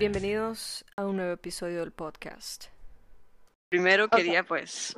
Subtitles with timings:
[0.00, 2.68] Bienvenidos a un nuevo episodio del podcast.
[3.68, 4.96] Primero quería pues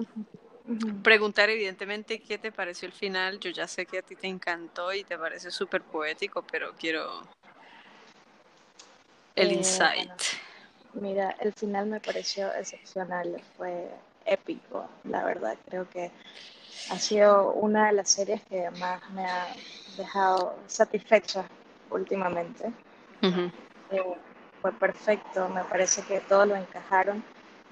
[1.02, 3.41] preguntar evidentemente qué te pareció el final.
[3.41, 7.23] Yo ya sé que a ti te encantó y te parece súper poético, pero quiero
[9.34, 10.07] el Eh, insight.
[10.07, 13.91] bueno, Mira, el final me pareció excepcional, fue
[14.25, 15.59] épico, la verdad.
[15.69, 16.12] Creo que
[16.91, 19.48] ha sido una de las series que más me ha
[19.96, 21.44] dejado satisfecha
[21.90, 22.72] últimamente.
[23.90, 24.14] Eh,
[24.62, 27.22] fue perfecto, me parece que todos lo encajaron,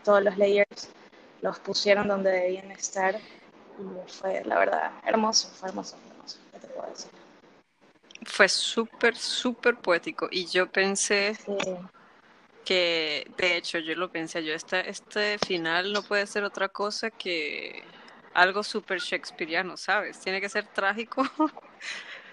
[0.04, 0.90] todos los layers
[1.40, 6.66] los pusieron donde debían estar y fue, la verdad, hermoso, fue hermoso, hermoso, ¿qué te
[6.66, 7.10] puedo decir?
[8.26, 11.56] Fue súper, súper poético y yo pensé Sí,
[12.64, 17.10] que, de hecho, yo lo pensé, yo, este, este final no puede ser otra cosa
[17.10, 17.82] que
[18.34, 20.20] algo súper shakespeariano, ¿sabes?
[20.20, 21.22] Tiene que ser trágico.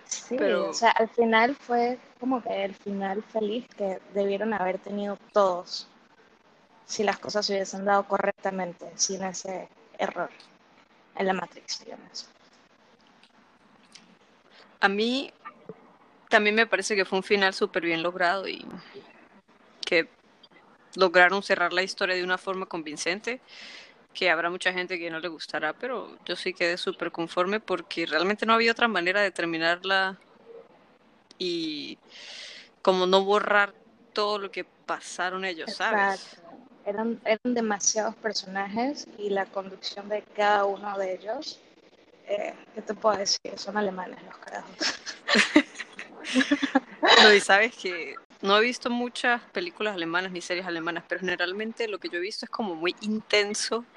[0.07, 4.79] Sí, Pero- o sea, al final fue como que el final feliz que debieron haber
[4.79, 5.87] tenido todos
[6.85, 9.67] si las cosas se hubiesen dado correctamente, sin ese
[9.97, 10.29] error
[11.15, 12.29] en la Matrix, digamos.
[14.79, 15.33] A mí
[16.29, 18.65] también me parece que fue un final súper bien logrado y
[19.85, 20.07] que
[20.95, 23.41] lograron cerrar la historia de una forma convincente,
[24.17, 28.07] que habrá mucha gente que no le gustará, pero yo sí quedé súper conforme porque
[28.07, 30.17] realmente no había otra manera de terminarla
[31.37, 31.99] y
[32.81, 33.75] como no borrar
[34.13, 36.23] todo lo que pasaron ellos, ¿sabes?
[36.23, 36.51] Exacto.
[36.85, 41.59] Eran, eran demasiados personajes y la conducción de cada uno de ellos,
[42.25, 43.51] eh, ¿qué te puedo decir?
[43.55, 44.77] Son alemanes los carajos.
[47.23, 51.87] No, y sabes que no he visto muchas películas alemanas ni series alemanas, pero generalmente
[51.87, 53.87] lo que yo he visto es como muy intenso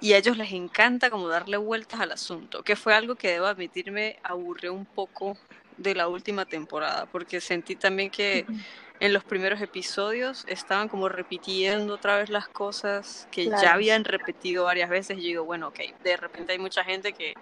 [0.00, 3.46] y a ellos les encanta como darle vueltas al asunto, que fue algo que debo
[3.46, 5.38] admitirme aburrió un poco
[5.76, 8.48] de la última temporada, porque sentí también que
[8.98, 13.52] en los primeros episodios estaban como repitiendo otra vez las cosas que Claro.
[13.52, 17.12] ya habían repetido varias veces y yo digo, bueno, ok, de repente hay mucha gente
[17.14, 17.38] que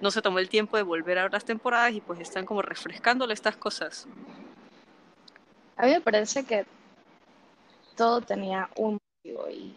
[0.00, 2.62] no se tomó el tiempo de volver a ver las temporadas y pues están como
[2.62, 4.08] refrescándole estas cosas.
[5.76, 6.64] A mí me parece que
[7.96, 9.74] todo tenía un motivo y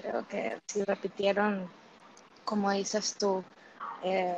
[0.00, 1.70] creo que si repitieron,
[2.44, 3.44] como dices tú,
[4.02, 4.36] eh,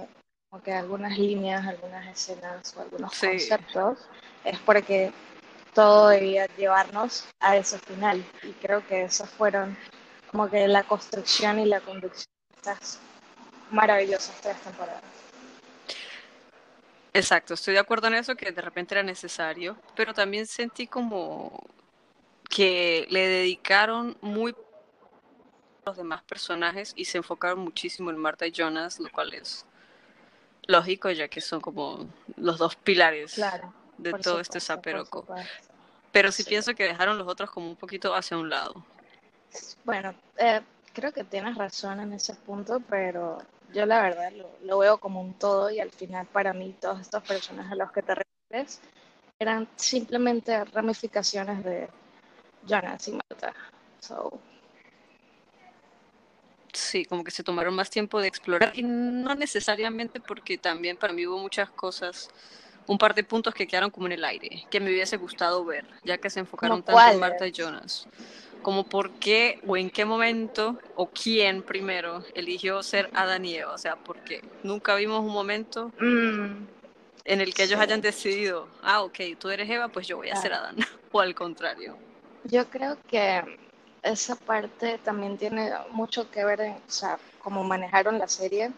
[0.51, 3.29] como que algunas líneas, algunas escenas o algunos Sí.
[3.29, 3.99] conceptos,
[4.45, 5.13] es porque
[5.75, 8.25] todo debía llevarnos a ese final.
[8.43, 9.77] Y creo que esas fueron
[10.31, 12.99] como que la construcción y la conducción de estas
[13.71, 15.03] maravillosas tres temporadas.
[17.13, 21.61] Exacto, estoy de acuerdo en eso, que de repente era necesario, pero también sentí como
[22.49, 28.53] que le dedicaron muy a los demás personajes y se enfocaron muchísimo en Marta y
[28.53, 29.67] Jonas, lo cual es
[30.67, 32.07] lógico, ya que son como
[32.37, 33.75] los dos pilares Claro.
[33.99, 35.27] de todo este supuesto, zaperoco.
[36.13, 36.49] Pero sí Sí.
[36.49, 38.85] pienso que dejaron los otros como un poquito hacia un lado.
[39.85, 40.61] Bueno, eh,
[40.93, 43.39] creo que tienes razón en ese punto, pero
[43.73, 47.01] yo la verdad lo, lo veo como un todo y al final para mí todos
[47.01, 48.81] estos personajes a los que te refieres
[49.39, 51.89] eran simplemente ramificaciones de
[52.67, 53.55] Jonas y Marta.
[54.01, 54.41] So,
[56.73, 61.13] Sí, como que se tomaron más tiempo de explorar y no necesariamente porque también para
[61.13, 62.29] mí hubo muchas cosas,
[62.87, 65.85] un par de puntos que quedaron como en el aire, que me hubiese gustado ver,
[66.05, 67.19] ya que se enfocaron tanto en?
[67.19, 68.07] Marta y Jonas.
[68.63, 73.73] Como por qué o en qué momento o quién primero eligió ser Adán y Eva,
[73.75, 76.67] o sea, porque nunca vimos un momento mm,
[77.25, 77.83] en el que ellos Sí.
[77.85, 80.53] hayan decidido, ah, ok, tú eres Eva, pues yo voy a ser.
[80.53, 80.77] Adán,
[81.13, 81.97] o al contrario.
[82.45, 83.43] yo creo que
[84.03, 88.71] esa parte también tiene mucho que ver en, o sea, cómo manejaron la serie,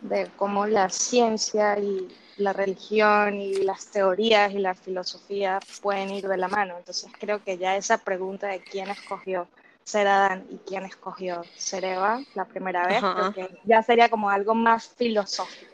[0.00, 6.26] de cómo la ciencia y la religión y las teorías y la filosofía pueden ir
[6.28, 6.76] de la mano.
[6.78, 9.48] Entonces creo que ya esa pregunta de quién escogió
[9.84, 13.32] ser Adán y quién escogió ser Eva la primera vez, Ajá.
[13.32, 15.72] creo que ya sería como algo más filosófico.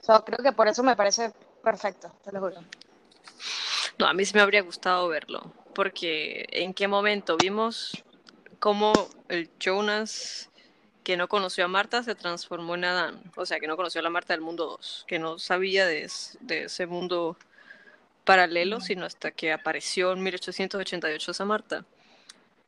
[0.00, 1.32] So, creo que por eso me parece
[1.62, 2.56] perfecto, te lo juro.
[3.98, 8.02] No, a mí sí me habría gustado verlo, porque en qué momento vimos
[8.58, 8.92] cómo
[9.28, 10.50] el Jonas
[11.04, 14.04] que no conoció a Marta se transformó en Adán, o sea, que no conoció a
[14.04, 17.36] la Marta del mundo 2, que no sabía de, es- de ese mundo
[18.24, 21.84] paralelo, sino hasta que apareció en 1888 esa Marta.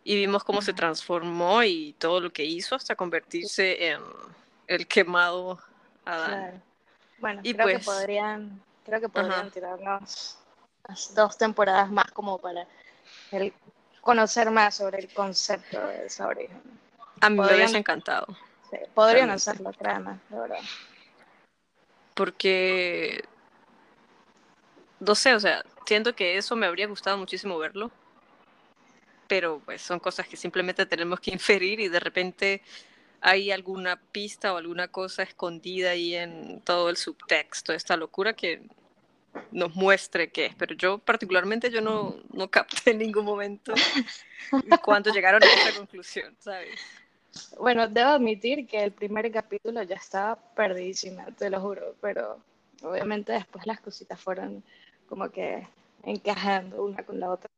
[0.03, 4.01] Y vimos cómo se transformó y todo lo que hizo hasta convertirse en
[4.67, 5.59] el quemado
[6.05, 6.31] Adán.
[6.31, 6.61] Claro.
[7.19, 9.51] Bueno, Y creo que pues- podrían, creo que podrían Ajá.
[9.51, 10.39] tirarnos
[11.15, 12.67] dos temporadas más como para
[13.31, 13.55] el-
[14.03, 16.61] conocer más sobre el concepto de esa origen.
[17.25, 18.27] A mí me Podrían- hubiese encantado.
[18.71, 19.51] Sí, podrían Realmente.
[19.51, 20.61] hacerlo, créanme, de verdad.
[22.15, 23.25] porque
[25.01, 27.91] no sé, o sea, siento que eso me habría gustado muchísimo verlo,
[29.27, 32.63] pero pues son cosas que simplemente tenemos que inferir y de repente
[33.21, 38.63] hay alguna pista o alguna cosa escondida ahí en todo el subtexto, esta locura que
[39.51, 43.75] nos muestre qué es, pero yo particularmente yo no, no capté en ningún momento
[44.85, 46.79] cuando llegaron a esa conclusión, ¿sabes?
[47.59, 52.39] Bueno, debo admitir que el primer capítulo ya estaba perdidísima, te lo juro, pero
[52.83, 54.63] obviamente después las cositas fueron
[55.09, 55.67] como que
[56.05, 57.51] encajando una con la otra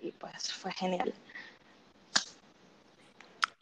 [0.00, 1.12] y pues fue genial.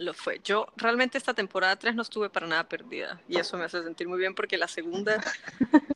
[0.00, 0.41] Lo fue.
[0.43, 4.08] Yo realmente esta temporada 3 no estuve para nada perdida y eso me hace sentir
[4.08, 5.23] muy bien porque la segunda,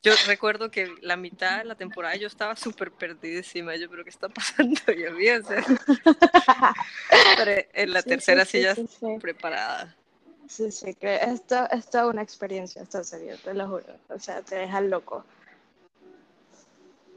[0.02, 3.74] yo recuerdo que la mitad de la temporada yo estaba súper perdidísima.
[3.76, 4.78] Yo, pero ¿qué está pasando?
[4.92, 5.64] Yo vi, o sea,
[7.38, 9.96] pero en la Sí, tercera sí, sí, ya preparada.
[10.50, 13.96] Sí, sí, que esto es toda una experiencia, esta serie, te lo juro.
[14.10, 15.24] O sea, te deja loco.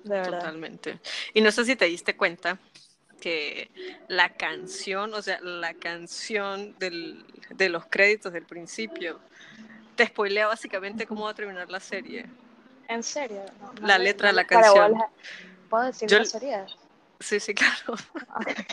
[0.06, 0.40] De verdad.
[0.40, 1.02] Totalmente.
[1.34, 2.58] Y no sé si te diste cuenta
[3.22, 3.70] que
[4.08, 9.20] la canción, o sea, la canción del, de los créditos del principio,
[9.96, 12.26] te spoilea básicamente cómo va a terminar la serie.
[12.88, 13.44] ¿En serio?
[13.60, 14.92] No, no La le- letra de la canción.
[14.94, 15.10] bola.
[15.70, 16.24] ¿Puedo decir Yo-?
[17.20, 17.96] Sí, sí, claro.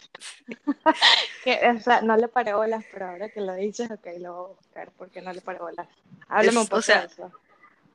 [1.42, 4.44] Que, o sea, no le paré bolas, pero ahora que lo dices, ok, lo voy
[4.44, 5.88] a buscar porque no le paré bolas.
[6.28, 7.32] Háblame Es- un o poco sea, de eso.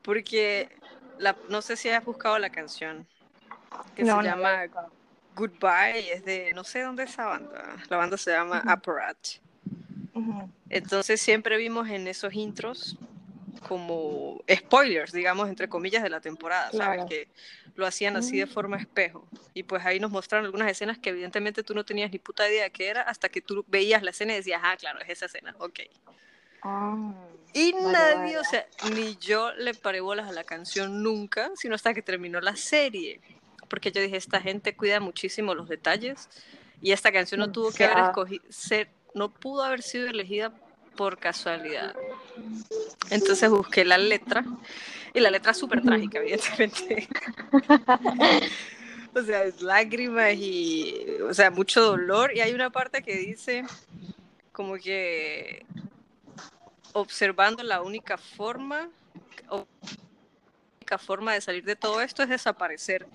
[0.01, 0.69] Porque
[1.18, 3.07] la, no sé si has buscado la canción
[3.96, 4.66] que No, se llama.
[5.39, 7.77] Goodbye, es de, no sé dónde es esa banda.
[7.89, 8.69] La banda se llama Ujú.
[8.69, 9.18] Apparat.
[10.13, 10.50] Ujú.
[10.69, 12.97] Entonces siempre vimos en esos intros
[13.68, 16.77] como spoilers, digamos, entre comillas, de la temporada, ¿sabes?
[16.97, 17.06] Claro.
[17.07, 17.27] Que
[17.75, 18.50] lo hacían así de Mm.
[18.50, 19.25] forma espejo.
[19.53, 22.63] Y pues ahí nos mostraron algunas escenas que evidentemente tú no tenías ni puta idea
[22.63, 25.25] de qué era hasta que tú veías la escena y decías, ah, claro, es esa
[25.27, 25.80] escena, ok.
[26.63, 27.13] Ah,
[27.53, 28.38] Y Vale, nadie, vale.
[28.39, 32.41] o sea, ni yo le paré bolas a la canción nunca, sino hasta que terminó
[32.41, 33.21] la serie.
[33.69, 36.27] Porque yo dije, esta gente cuida muchísimo los detalles
[36.81, 40.51] y esta canción no tuvo que haber escogido, ser, no pudo haber sido elegida
[40.95, 41.95] por casualidad.
[43.10, 44.44] Entonces busqué la letra
[45.13, 47.07] y la letra es súper trágica, evidentemente.
[49.16, 50.95] o sea, es lágrimas y,
[51.27, 52.36] o sea, mucho dolor.
[52.36, 53.63] Y hay una parte que dice
[54.51, 55.65] como que
[56.94, 58.89] observando la única forma,
[59.50, 59.65] o-
[60.81, 63.07] única forma de salir de todo esto es desaparecer.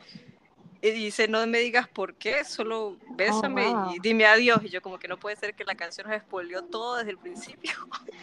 [0.85, 3.95] Y dice, no me digas por qué, solo bésame wow.
[3.95, 4.59] y dime adiós.
[4.65, 7.17] Y yo como que no puede ser que la canción nos spoileó todo desde el
[7.17, 7.73] principio.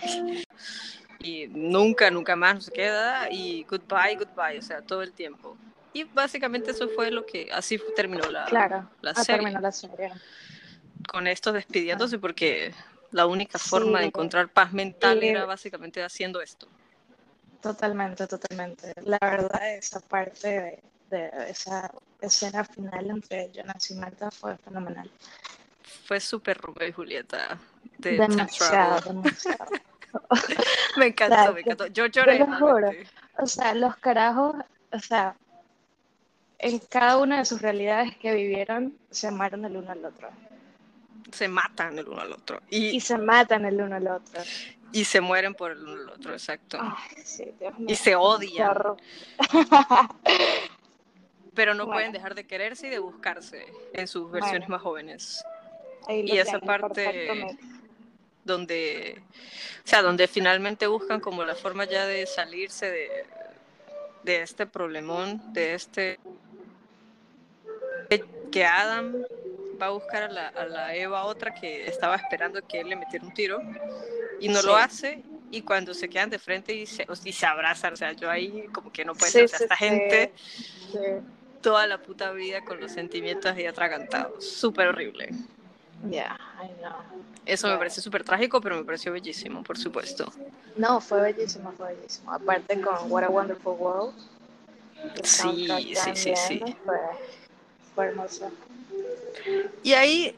[1.19, 3.31] y nunca, nunca más nos queda.
[3.31, 5.57] Y goodbye, goodbye, o sea, todo el tiempo.
[5.91, 8.87] Y básicamente eso fue lo que, así terminó la, claro.
[9.01, 9.41] la Ah, serie.
[9.41, 10.11] terminó la serie.
[11.09, 12.75] Con estos despidiéndose porque
[13.09, 14.07] la única forma de Sí.
[14.09, 16.67] encontrar paz mental Y- era básicamente haciendo esto.
[17.59, 18.93] Totalmente, totalmente.
[19.03, 20.79] La verdad, esa parte de,
[21.09, 21.91] de esa
[22.21, 25.09] escena final entre Jonas y Marta fue fenomenal.
[26.05, 27.59] Fue súper Romeo y Julieta
[27.97, 29.21] de Demasiado.
[30.97, 31.87] Me encantó, sea, me encantó.
[31.87, 32.39] Yo lloré.
[32.39, 32.91] lo juro.
[33.37, 34.55] O sea, los carajos,
[34.91, 35.35] o sea,
[36.59, 40.29] en cada una de sus realidades que vivieron, se amaron el uno al otro.
[41.31, 42.61] Se matan el uno al otro.
[42.69, 44.41] Y, Y se matan el uno al otro.
[44.91, 46.77] y se mueren por el uno al otro, exacto.
[46.81, 47.87] Ay, sí, Dios mío.
[47.89, 48.77] Y se odian.
[51.53, 51.97] Pero no Bueno.
[51.97, 54.75] pueden dejar de quererse y de buscarse en sus versiones Bueno.
[54.75, 55.43] más jóvenes.
[56.07, 57.57] Lo Y esa tienes, parte-
[58.43, 59.21] donde,
[59.85, 63.25] o sea, donde finalmente buscan como la forma ya de salirse de,
[64.23, 66.19] de este problemón, de este
[68.51, 69.15] que Adam
[69.81, 72.97] va a buscar a la, a la Eva otra que estaba esperando que él le
[72.97, 73.61] metiera un tiro
[74.41, 74.81] y no lo Sí.
[74.83, 78.29] hace y cuando se quedan de frente y se, y se abrazan, o sea, yo
[78.29, 80.33] ahí como que no puede Sí, ser, o sea, sí, esta gente.
[81.61, 85.29] Toda la puta vida con los sentimientos ahí atragantados, súper horrible.
[86.09, 86.95] Ya, ay no.
[87.45, 90.31] Eso me parece súper trágico, pero me pareció bellísimo, por supuesto.
[90.75, 92.31] No, fue bellísimo, fue bellísimo.
[92.31, 94.13] Aparte con What a Wonderful World.
[95.23, 96.63] Sí, sí, sí, sí.
[97.95, 98.51] fue hermoso.
[99.83, 100.35] Y ahí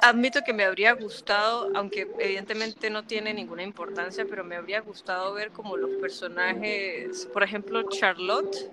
[0.00, 5.34] admito que me habría gustado, aunque evidentemente no tiene ninguna importancia, pero me habría gustado
[5.34, 8.70] ver como los personajes, por ejemplo, Charlotte,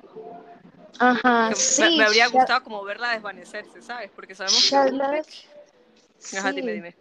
[0.99, 1.81] Ajá, que sí.
[1.81, 4.11] me, me habría gustado como verla desvanecerse, ¿sabes?
[4.15, 6.75] Porque sabemos que Charlotte, Ulrich- Ajá, dime, sí.
[6.75, 6.95] dime.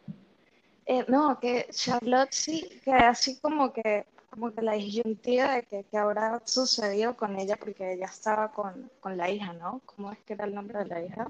[0.86, 5.84] Eh, no, que Charlotte sí, que así como que, como que la disyuntiva de que,
[5.84, 9.80] que habrá sucedido con ella, porque ella estaba con, con la hija, ¿no?
[9.86, 11.26] ¿Cómo es que era el nombre de la hija?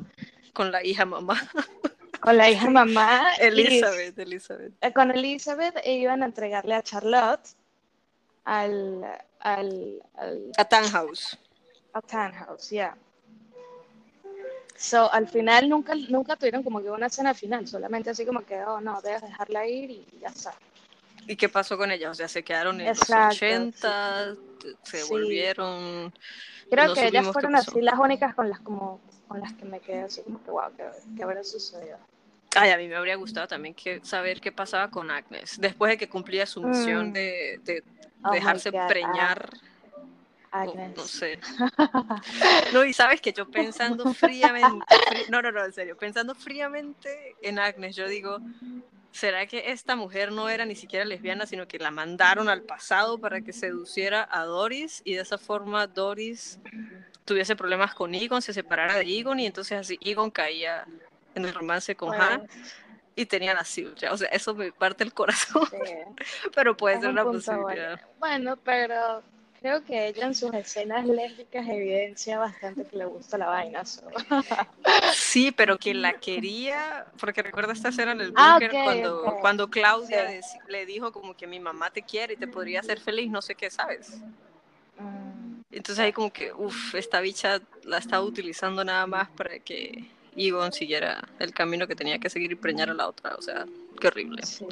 [0.53, 1.37] Con la hija mamá,
[2.21, 3.29] Con la hija mamá.
[3.39, 4.73] y- Elizabeth, Elizabeth.
[4.81, 7.49] eh, con Elizabeth e iban a entregarle a Charlotte
[8.45, 9.05] al,
[9.41, 11.39] al, al A Tannhaus.
[11.95, 12.95] A Tannhaus, ya.
[14.77, 18.61] So, al final nunca, nunca tuvieron como que una escena final, solamente así como que,
[18.65, 20.53] oh no, debes dejarla ir y ya está.
[21.27, 22.11] ¿Y qué pasó con ellas?
[22.11, 24.35] O sea, se quedaron en Exacto, los 80,
[24.83, 26.13] se volvieron.
[26.69, 29.81] Creo No que ellas fueron así las únicas con las como con las que me
[29.81, 30.85] quedé así como que wow, ¿qué,
[31.17, 31.97] qué habrá sucedido?
[32.57, 35.61] Ay, a mí me habría gustado también que, saber qué pasaba con Agnes.
[35.61, 37.13] Después de que cumplía su misión Mm.
[37.13, 37.83] de, de
[38.25, 39.51] Oh dejarse ah, preñar.
[39.55, 39.74] o
[40.55, 40.97] Agnes.
[40.97, 41.39] no sé.
[42.73, 47.37] No, y sabes que yo pensando fríamente, frí- no, no, no, en serio, pensando fríamente
[47.43, 48.41] en Agnes, yo digo,
[49.13, 53.19] ¿será que esta mujer no era ni siquiera lesbiana, sino que la mandaron al pasado
[53.19, 56.59] para que seduciera a Doris y de esa forma Doris
[57.25, 60.87] tuviese problemas con Egon, se separara de Egon y entonces así Egon caía
[61.35, 62.75] en el romance con Hannah Pues,
[63.17, 65.77] y tenían así, ya, o sea, eso me parte el corazón, sí,
[66.55, 68.01] pero puede es ser un una posibilidad.
[68.01, 68.15] bueno.
[68.19, 69.23] Bueno, pero
[69.65, 73.83] creo que ella en sus escenas lésbicas evidencia bastante que le gusta la vaina.
[73.87, 74.03] so.
[75.15, 79.23] Sí, pero que la quería, porque recuerda esta escena en el Ah, búnker ok, cuando,
[79.23, 79.41] ok.
[79.41, 83.31] cuando Claudia le dijo como que mi mamá te quiere y te podría hacer feliz,
[83.31, 84.19] no sé qué, ¿sabes?
[84.99, 90.05] Mm, Entonces ahí como que, uff, esta bicha la estaba utilizando nada más para que
[90.37, 93.65] Egon siguiera el camino que tenía que seguir y preñar a la otra, o sea,
[93.99, 94.43] qué horrible.
[94.43, 94.67] sí.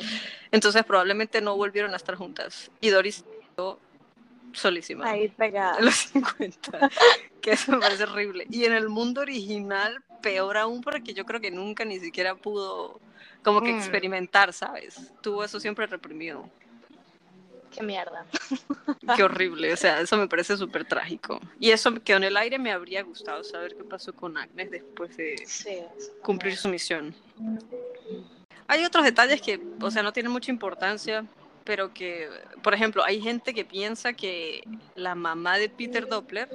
[0.50, 3.24] Entonces probablemente no volvieron a estar juntas y Doris
[4.52, 5.08] solísima.
[5.10, 5.78] Ahí pegada.
[5.78, 6.90] en los 50,
[7.40, 8.46] que eso me parece horrible.
[8.50, 13.00] Y en el mundo original, peor aún, porque yo creo que nunca ni siquiera pudo
[13.42, 13.76] como que Mm.
[13.76, 15.12] experimentar, ¿sabes?
[15.20, 16.48] Tuvo eso siempre reprimido.
[17.74, 18.26] Qué mierda.
[19.16, 21.40] Qué horrible, o sea, eso me parece súper trágico.
[21.58, 25.16] Y eso quedó en el aire, me habría gustado saber qué pasó con Agnes después
[25.16, 25.78] de Sí.
[26.22, 27.14] cumplir su misión.
[28.68, 31.24] Hay otros detalles que, o sea, no tienen mucha importancia,
[31.64, 32.28] pero que,
[32.62, 34.62] por ejemplo, hay gente que piensa que
[34.94, 36.48] la mamá de Peter Doppler,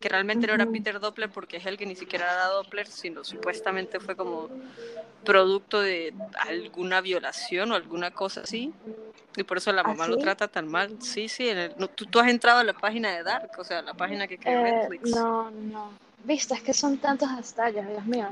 [0.00, 0.66] que realmente no era.
[0.66, 4.50] Peter Doppler porque es el que ni siquiera era Doppler, sino supuestamente fue como
[5.24, 6.12] producto de
[6.48, 8.72] alguna violación o alguna cosa así.
[9.36, 10.22] Y por eso la ¿Ah, mamá lo sí?
[10.22, 10.96] trata tan mal.
[11.00, 13.64] Sí, sí, en el- no, ¿tú, tú has entrado a la página de Dark, o
[13.64, 15.10] sea, la página que creó Eh, Netflix.
[15.10, 15.90] no, no.
[16.24, 18.28] Viste, es que son tantos detalles, Dios mío.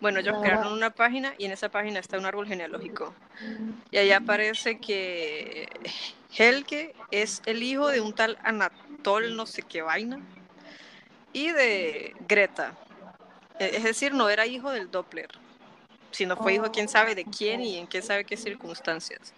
[0.00, 3.14] Bueno, ellos crearon una página y en esa página está un árbol genealógico.
[3.90, 5.68] Y ahí aparece que
[6.36, 10.18] Helge es el hijo de un tal Anatol, no sé qué vaina,
[11.32, 12.74] y de Greta.
[13.58, 15.28] E- Es decir, no era hijo del Doppler,
[16.10, 19.32] sino fue hijo quién sabe de quién y en qué sabe qué circunstancias.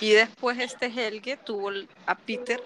[0.00, 1.70] Y después este Helge tuvo
[2.06, 2.62] a Peter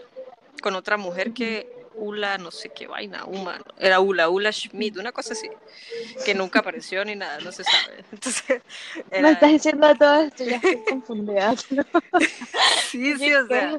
[0.62, 1.66] con otra mujer que
[1.98, 5.48] Ula, no sé qué vaina, Uma, era Ula, Ula Schmidt, una cosa así,
[6.24, 8.04] que nunca apareció ni nada, no se sabe.
[8.12, 8.62] Entonces,
[9.10, 11.54] Me estás diciendo todo esto ya estoy confundida.
[12.90, 13.78] Sí, sí, o sea.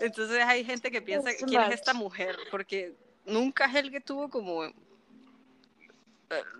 [0.00, 4.64] Entonces hay gente que piensa Es quién es esta mujer, porque nunca Helge tuvo como,
[4.64, 4.72] eh,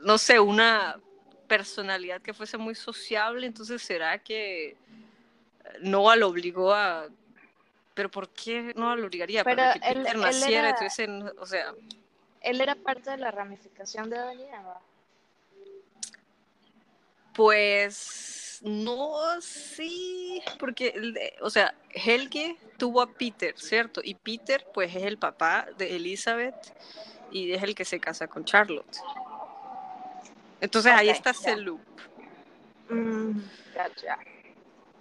[0.01, 1.01] no sé, una
[1.49, 4.77] personalidad que fuese muy sociable, entonces será que
[5.81, 7.09] Noah lo obligó a...
[7.95, 9.45] Pero ¿por qué Noah lo obligaría?
[9.45, 11.75] Para que él- Peter él naciera, era- entonces, en- o sea,
[12.41, 14.81] Él era parte de la ramificación de Adán y Eva.
[17.35, 24.01] pues no, sí, porque, de- o sea, Helge tuvo a Peter, ¿cierto?
[24.05, 26.55] Y Peter, pues, es el papá de Elizabeth
[27.31, 28.99] y es el que se casa con Charlotte.
[30.61, 31.81] Entonces ahí está ese loop.
[32.89, 33.41] Mm,
[33.75, 34.19] gotcha.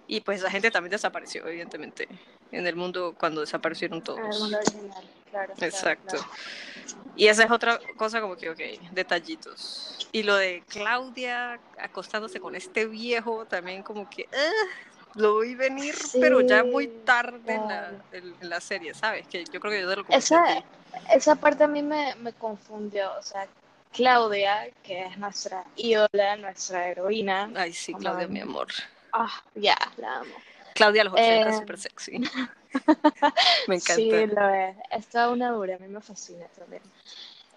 [0.08, 2.08] Y pues esa gente también desapareció, evidentemente,
[2.52, 4.40] en el mundo cuando desaparecieron En el todos.
[4.40, 5.54] mundo original, claro.
[5.60, 6.16] Exacto.
[6.16, 6.30] claro.
[7.16, 8.60] Y esa es otra cosa como que, ok,
[8.92, 10.08] detallitos.
[10.12, 15.94] Y lo de Claudia acostándose con este viejo, también como que, ah, lo vi venir,
[16.20, 19.26] pero ya muy tarde en la, en, la serie, ¿sabes?
[19.26, 20.64] Que yo creo que yo te lo Esa,
[21.12, 23.12] esa parte a mí me, me confundió.
[23.18, 23.46] O sea,
[23.92, 27.50] Claudia, que es nuestra ídola, nuestra heroína.
[27.54, 28.68] Ay, sí, Claudia, mi amor.
[29.12, 30.34] Ah, ya, la amo.
[30.74, 32.18] Claudia a los 80, Eh, súper sexy.
[33.68, 33.94] Me encanta.
[33.94, 34.76] Sí, lo es.
[34.90, 36.82] Es toda una dura, a mí me fascina también.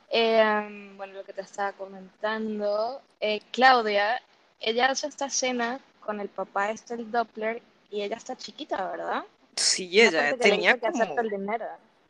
[0.10, 4.22] Eh, bueno, lo que te estaba comentando, eh, Claudia,
[4.60, 9.24] ella hace esta escena con el papá este, el Doppler, y ella está chiquita, ¿verdad?
[9.56, 11.16] Sí, ella que tenía que como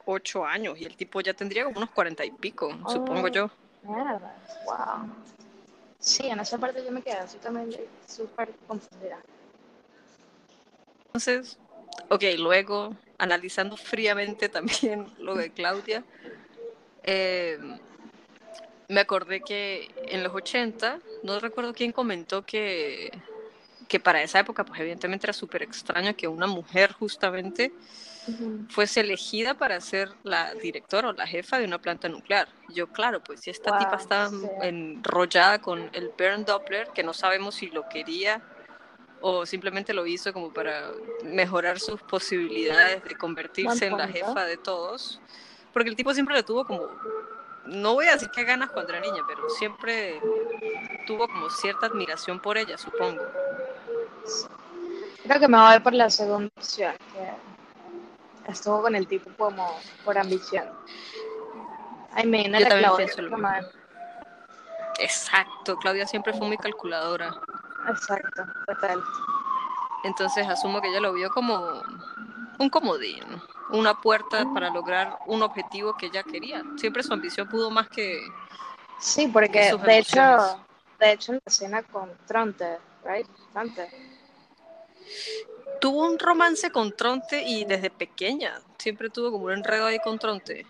[0.05, 3.31] ocho años y el tipo ya tendría como unos cuarenta y pico, supongo Oh.
[3.31, 3.49] yo.
[3.83, 4.35] Mierda,
[4.65, 5.09] wow.
[5.99, 7.69] Sí, en esa parte yo me quedé así también
[8.07, 9.17] súper confundida.
[11.15, 11.57] Entonces,
[12.09, 16.03] ok, luego, analizando fríamente también lo de Claudia,
[17.03, 17.57] eh,
[18.89, 23.11] me acordé que en los 80, no recuerdo quién comentó que
[23.87, 27.71] que para esa época, pues evidentemente era súper extraño que una mujer justamente
[28.69, 32.47] fuese elegida para ser la directora o la jefa de una planta nuclear.
[32.73, 34.31] Yo, claro, pues si esta tipa estaba
[34.63, 38.41] enrollada con el Bern Doppler, que no sabemos si lo quería
[39.21, 40.91] o simplemente lo hizo como para
[41.23, 45.19] mejorar sus posibilidades de convertirse en la jefa de todos,
[45.73, 46.87] porque el tipo siempre le tuvo como,
[47.65, 50.21] no voy a decir que ganas cuando era niña, pero siempre
[51.07, 53.23] tuvo como cierta admiración por ella, supongo.
[55.23, 60.17] Creo que me voy por la segunda opción, que estuvo con el tipo como por
[60.17, 60.69] ambición.
[62.17, 63.49] I mean, Yo también pienso lo mismo.
[64.99, 67.35] Exacto, Claudia siempre fue muy calculadora.
[67.89, 69.03] Exacto, total.
[70.03, 71.81] Entonces asumo que ella lo vio como
[72.59, 73.23] un comodín,
[73.71, 76.63] una puerta para lograr un objetivo que ella quería.
[76.77, 78.19] Siempre su ambición pudo más que.
[78.99, 80.59] Sí, porque de hecho,
[80.99, 83.27] de hecho en la escena con Tronte, right?
[83.51, 83.89] Tronte.
[85.81, 90.17] Tuvo un romance con Tronte y desde pequeña siempre tuvo como un enredo ahí con
[90.17, 90.65] Tronte.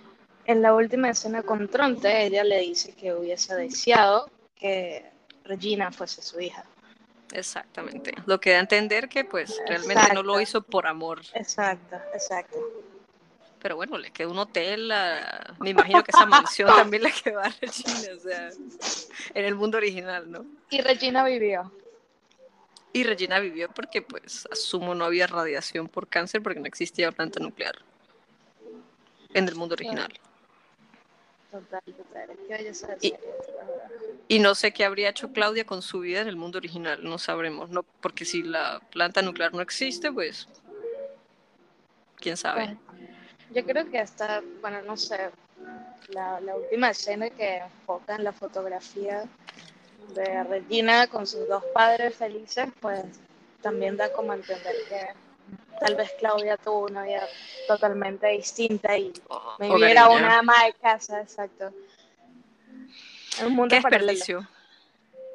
[0.45, 5.11] En la última escena con Tronte, ella le dice que hubiese deseado que
[5.43, 6.63] Regina fuese su hija.
[7.31, 8.13] Exactamente.
[8.25, 11.21] Lo que da a entender que pues realmente no lo hizo por amor.
[11.33, 12.57] Exacto, exacto.
[13.61, 14.93] Pero bueno, le quedó un hotel,
[15.59, 18.49] me imagino que esa mansión también le quedó a Regina, o sea,
[19.33, 20.45] en el mundo original, ¿no?
[20.69, 21.71] Y Regina vivió.
[22.93, 27.39] Y Regina vivió porque pues asumo no había radiación por cáncer porque no existía planta
[27.39, 27.75] nuclear
[29.33, 30.13] en el mundo original.
[31.51, 32.29] Total, total.
[33.01, 33.13] Y,
[34.39, 37.69] no sé qué habría hecho Claudia con su vida en el mundo original, no sabremos,
[37.69, 40.47] no, porque si la planta nuclear no existe, pues
[42.15, 42.77] quién sabe.
[43.51, 45.29] yo creo que hasta, bueno, no sé,
[46.09, 49.23] la, la última escena que enfoca en la fotografía
[50.13, 53.03] de Regina con sus dos padres felices, pues
[53.61, 55.07] también da como a entender que
[55.79, 57.27] tal vez Claudia tuvo una vida
[57.67, 59.13] totalmente distinta y
[59.59, 61.71] me viera una ama de casa, exacto.
[63.43, 64.47] Un mundo Qué desperdicio.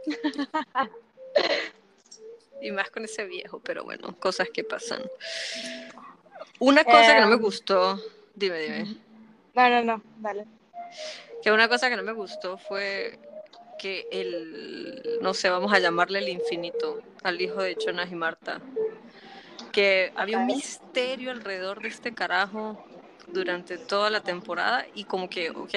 [2.62, 5.02] y más con ese viejo, pero bueno, cosas que pasan.
[6.58, 8.00] Una cosa que no me em, gustó,
[8.34, 8.96] dime, dime.
[9.54, 10.46] No, no, no, dale.
[11.42, 13.18] Que una cosa que no me gustó fue
[13.78, 18.60] que el, no sé, vamos a llamarle el infinito al hijo de Jonas y Marta
[19.70, 22.84] que había un misterio alrededor de este carajo
[23.28, 25.74] durante toda la temporada y como que, ok,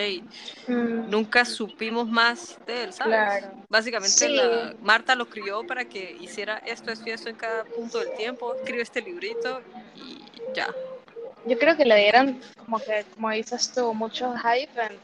[0.68, 1.10] mm.
[1.10, 3.46] nunca supimos más de él, ¿sabes?
[3.70, 8.00] Básicamente la, Marta lo crió para que hiciera esto, esto y esto en cada punto
[8.00, 9.62] del tiempo, escribió este librito
[9.96, 10.68] y ya.
[11.46, 15.00] Yo creo que le dieron, como que, como dices tú, mucho hype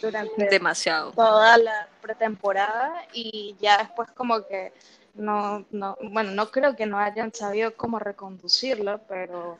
[0.00, 1.12] durante Demasiado.
[1.12, 4.72] toda la pretemporada y ya después como que
[5.14, 9.58] no, no, bueno, no creo que no hayan sabido cómo reconducirlo, pero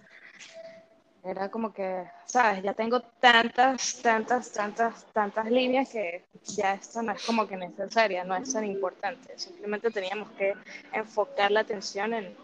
[1.25, 7.13] era como que, sabes, ya tengo tantas, tantas, tantas, tantas líneas que ya esto no
[7.13, 9.39] es como que necesaria, no es tan importante.
[9.39, 10.55] Simplemente teníamos que
[10.93, 12.35] enfocar la atención en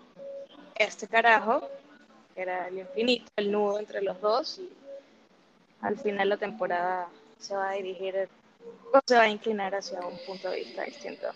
[0.75, 1.69] este carajo,
[2.35, 4.71] que era el infinito, el nudo entre los dos, y
[5.81, 7.09] al final la temporada
[7.39, 8.29] se va a dirigir
[8.93, 11.29] o se va a inclinar hacia un punto de vista distinto.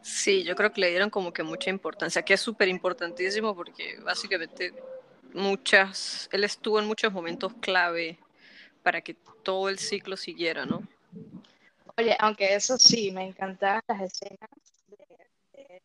[0.00, 3.98] Sí, yo creo que le dieron como que mucha importancia, que es súper importantísimo porque
[4.04, 4.72] básicamente
[5.34, 8.18] muchas, él estuvo en muchos momentos clave
[8.82, 10.82] para que todo el ciclo siguiera, ¿no?
[11.96, 14.50] Oye, aunque eso sí, me encantaban las escenas
[15.52, 15.82] de,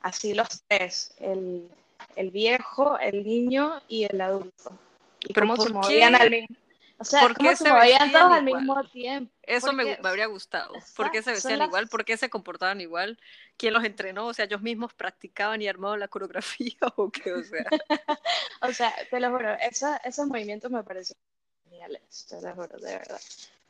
[0.00, 1.68] así los tres, el,
[2.14, 4.78] el, viejo, el niño y el adulto.
[5.20, 6.56] Y cómo se movían al mismo
[6.98, 9.32] o sea, ¿Por qué se, movían todos al mismo tiempo.
[9.42, 10.72] Eso me, me, habría gustado.
[10.96, 11.88] ¿Por qué se vestían igual?
[11.88, 13.18] ¿Por qué se comportaban igual?
[13.56, 14.26] ¿Quién los entrenó?
[14.26, 17.64] O sea, ellos mismos practicaban y armaban la coreografía o qué, o sea.
[18.62, 21.16] o sea, te lo juro, esos movimientos me parecen
[21.64, 23.20] geniales, te lo juro, de verdad.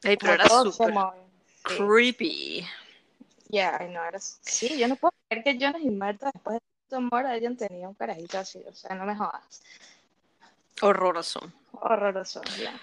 [0.03, 0.95] Ey, pero era súper
[1.63, 2.61] creepy.
[3.49, 4.19] Ya, yeah, no, era...
[4.21, 6.61] sí, yo no puedo creer que Jonas y Marta después
[6.91, 9.63] de amor hayan tenido un carajito así, o sea, no me jodas.
[10.81, 11.41] Horroroso.
[11.73, 12.79] Horroroso, ya.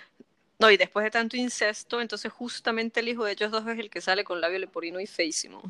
[0.63, 3.89] No, y después de tanto incesto, entonces justamente el hijo de ellos dos es el
[3.89, 5.61] que sale con labio leporino y feísimo.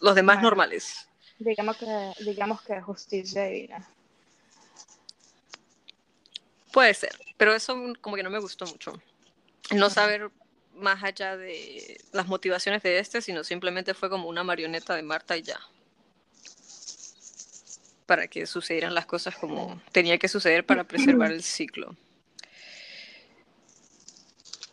[0.00, 1.08] Los demás normales.
[1.38, 3.88] Digamos que, digamos que justicia divina.
[6.74, 8.92] Puede ser, pero eso como que no me gustó mucho.
[9.74, 10.30] No saber
[10.74, 15.38] más allá de las motivaciones de este, sino simplemente fue como una marioneta de Marta
[15.38, 15.58] y ya.
[18.04, 21.96] Para que sucedieran las cosas como tenía que suceder para preservar el ciclo.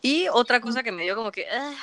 [0.02, 1.74] Y otra cosa que me dio como que ah,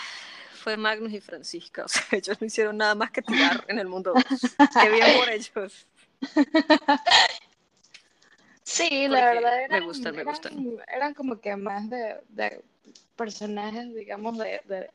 [0.53, 1.83] fue Magnus y Francisca.
[1.85, 4.23] O sea, ellos no hicieron nada más que tirar en el mundo 2.
[4.81, 5.87] Qué bien por ellos.
[8.63, 10.53] Sí, la verdad me eran, gustan, me gustan.
[10.53, 12.61] eran, eran como que más de, de
[13.15, 14.89] personajes, digamos, de, de-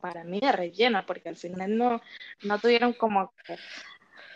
[0.00, 2.00] para mí de relleno, porque al final no,
[2.42, 3.58] no tuvieron como que,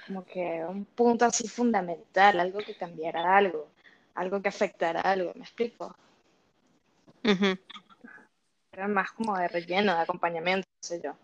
[0.06, 3.68] como que un punto así fundamental, algo que cambiara algo,
[4.14, 5.94] algo que afectara algo, ¿me explico?
[8.72, 11.16] Eran más como de relleno, de acompañamiento, no sé yo.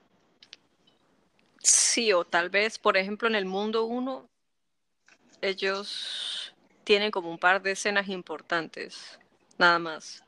[1.62, 4.28] Sí, o tal vez, por ejemplo, en el mundo 1,
[5.40, 6.54] ellos
[6.84, 9.18] tienen como un par de escenas importantes,
[9.58, 10.22] nada más.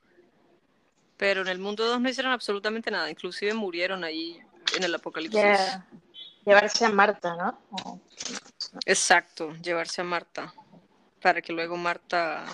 [1.17, 4.41] Pero en el mundo 2 no hicieron absolutamente nada, inclusive murieron ahí
[4.77, 5.41] en el apocalipsis.
[5.41, 5.87] Yeah.
[6.45, 8.01] Llevarse a Marta, ¿no?
[8.87, 10.55] Exacto, llevarse a Marta,
[11.21, 12.45] para que luego Marta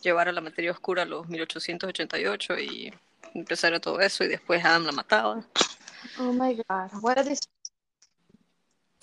[0.00, 2.94] llevara la materia oscura a los 1888 y
[3.38, 5.46] empezara todo eso y después Adam la mataba.
[6.18, 7.24] Oh my God, what a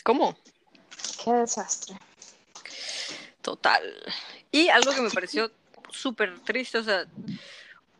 [0.03, 0.37] ¿Cómo?
[1.23, 1.97] qué desastre.
[3.41, 3.83] Total.
[4.51, 5.51] Y algo que me pareció
[5.89, 7.05] súper triste, o sea,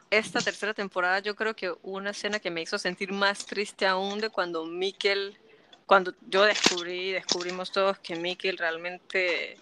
[0.10, 4.20] esta tercera temporada yo creo que una escena que me hizo sentir más triste aún
[4.20, 5.38] de cuando Mikkel,
[5.86, 9.58] cuando yo descubrí, descubrimos todos que Mikkel realmente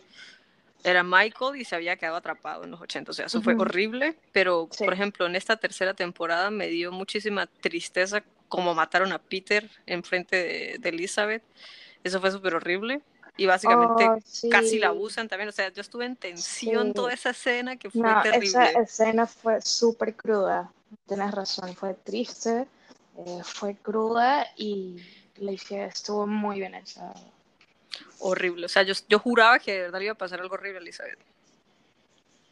[0.84, 3.12] era Michael y se había quedado atrapado en los 80.
[3.12, 3.64] O sea, eso fue Ujú.
[3.64, 4.86] horrible, pero Sí.
[4.86, 10.04] por ejemplo, en esta tercera temporada me dio muchísima tristeza como mataron a Peter en
[10.04, 11.44] frente de, de Elizabeth.
[12.04, 13.02] Eso fue súper horrible.
[13.38, 14.92] Y básicamente Oh, casi la sí.
[14.92, 15.50] abusan también.
[15.50, 16.94] O sea, yo estuve en tensión Sí.
[16.94, 18.48] toda esa escena que fue No, terrible.
[18.48, 20.72] esa escena fue súper cruda.
[21.08, 22.68] Tienes razón, fue triste,
[23.18, 24.98] eh, fue cruda y
[25.38, 27.14] la hicieron, estuvo muy bien hecha.
[28.20, 28.66] Horrible.
[28.66, 30.82] O sea, yo, yo juraba que de verdad le iba a pasar algo horrible a
[30.82, 31.20] Elizabeth.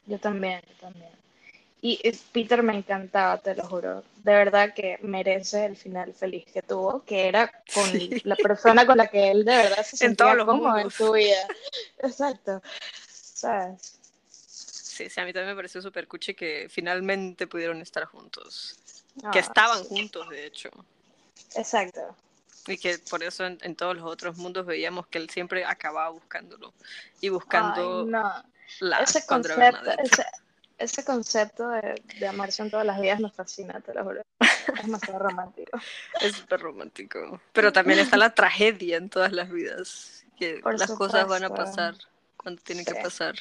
[0.05, 1.11] Yo también, yo también.
[1.81, 1.97] Y
[2.33, 4.03] Peter me encantaba, te lo juro.
[4.17, 8.21] De verdad que merece el final feliz que tuvo, que era con Sí.
[8.25, 11.47] la persona con la que él de verdad se En sentía cómodo en su vida.
[11.99, 12.61] Exacto.
[13.07, 13.97] ¿Sabes?
[14.29, 18.77] Sí, sí, a mí también me pareció súper cuchi que finalmente pudieron estar juntos.
[19.23, 19.87] Ah, que estaban sí.
[19.89, 20.69] juntos, de hecho.
[21.55, 22.13] Exacto.
[22.69, 26.09] Y que por eso en, en todos los otros mundos veíamos que él siempre acababa
[26.09, 26.73] buscándolo.
[27.21, 28.43] Y buscando Ay, no.
[28.81, 30.25] la ese concepto, ese,
[30.77, 34.21] ese concepto de, de amarse en todas las vidas me fascina, te lo juro.
[34.39, 35.79] Es demasiado romántico.
[36.21, 37.41] Es súper romántico.
[37.53, 40.23] Pero también está la tragedia en todas las vidas.
[40.37, 41.75] Que Por las cosas van a supuesto.
[41.75, 41.95] pasar
[42.37, 42.99] cuando tienen que Sí.
[43.01, 43.35] pasar.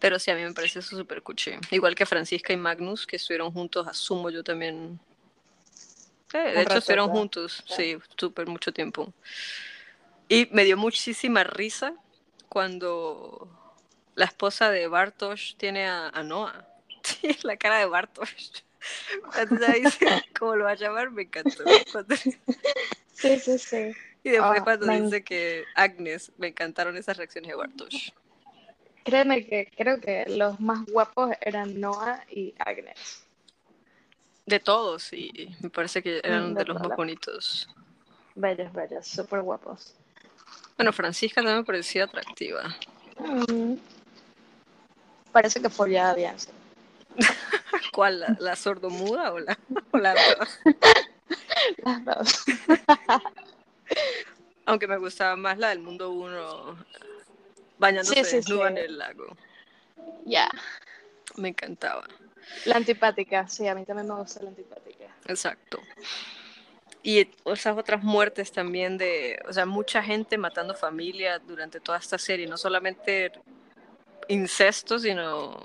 [0.00, 1.52] Pero sí, a mí me parece eso súper cuchi.
[1.70, 4.98] Igual que Francisca y Magnus, que estuvieron juntos, asumo yo también.
[6.32, 7.18] Sí, de hecho, estuvieron ratote.
[7.18, 7.98] juntos, Sí.
[8.16, 9.12] súper mucho tiempo.
[10.28, 11.92] Y me dio muchísima risa
[12.48, 13.48] cuando
[14.14, 16.66] la esposa de Bartosz tiene a, a Noah.
[17.04, 18.62] Sí, la cara de Bartosz.
[19.32, 20.06] Cuando dice
[20.38, 21.64] cómo lo va a llamar, me encantó.
[21.92, 23.92] Cuando- Sí, sí, sí.
[24.24, 28.12] y después Ah, cuando dice que Agnes, me encantaron esas reacciones de Bartosz.
[29.04, 33.24] Créeme que creo que los más guapos eran Noah y Agnes.
[34.46, 37.68] De todos, y me parece que eran de de los más bonitos.
[38.34, 39.94] Bellos, bellos, súper guapos.
[40.76, 42.74] Bueno, Francisca también me parecía atractiva.
[43.18, 43.74] Mm.
[45.30, 46.38] Parece que follaba bien.
[46.38, 46.48] sí.
[47.92, 48.20] ¿Cuál?
[48.20, 49.58] ¿La, la sordomuda o la,
[49.92, 50.14] o la?
[51.84, 52.44] Las dos.
[54.66, 56.76] Aunque me gustaba más la del mundo 1
[57.78, 58.72] bañándose Sí, sí, desnuda sí.
[58.72, 59.36] en el lago.
[60.24, 60.48] Ya.
[61.36, 62.04] Me encantaba.
[62.64, 65.04] La antipática, sí, a mí también me gusta la antipática.
[65.26, 65.80] Exacto.
[67.02, 72.16] Y esas otras muertes también de, o sea, mucha gente matando familia durante toda esta
[72.18, 73.32] serie, no solamente
[74.28, 75.58] incesto, sino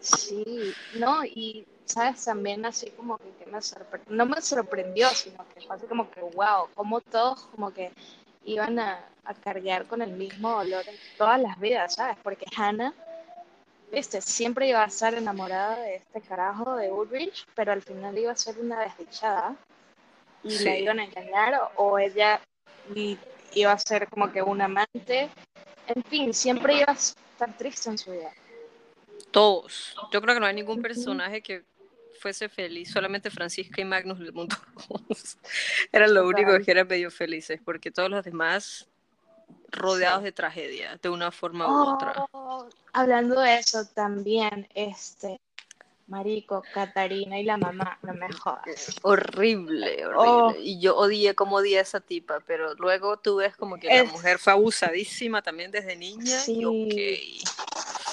[0.00, 5.46] Sí, no, y sabes, también así como que, que me sorpre- no me sorprendió, sino
[5.54, 7.92] que fue así como que, wow, como todos como que
[8.44, 12.16] iban a, a cargar con el mismo dolor en todas las vidas, ¿sabes?
[12.22, 12.92] Porque Hannah,
[13.92, 18.32] viste, siempre iba a estar enamorada de este carajo de Ulrich, pero al final iba
[18.32, 19.54] a ser una desdichada
[20.42, 20.64] y Sí.
[20.64, 22.40] la iban a engañar o ella
[23.54, 25.30] iba a ser como que un amante,
[25.86, 28.32] en fin, siempre iba a estar triste en su vida.
[29.30, 29.94] todos.
[30.12, 31.64] Yo creo que no hay ningún personaje que
[32.20, 34.54] fuese feliz, solamente Francisca y Magnus del mundo.
[35.92, 38.86] eran lo único que eran medio felices, porque todos los demás
[39.72, 42.26] rodeados de tragedia, de una forma u otra.
[42.32, 45.40] Oh, hablando de eso también, este,
[46.06, 48.96] Marico, Catarina y la mamá, no me jodas.
[49.02, 50.14] Horrible, horrible.
[50.16, 50.54] Oh.
[50.58, 54.04] Y yo odié como odié a esa tipa, pero luego tú ves como que la
[54.04, 56.64] mujer fue abusadísima también desde niña y Sí.
[56.64, 57.52] ok.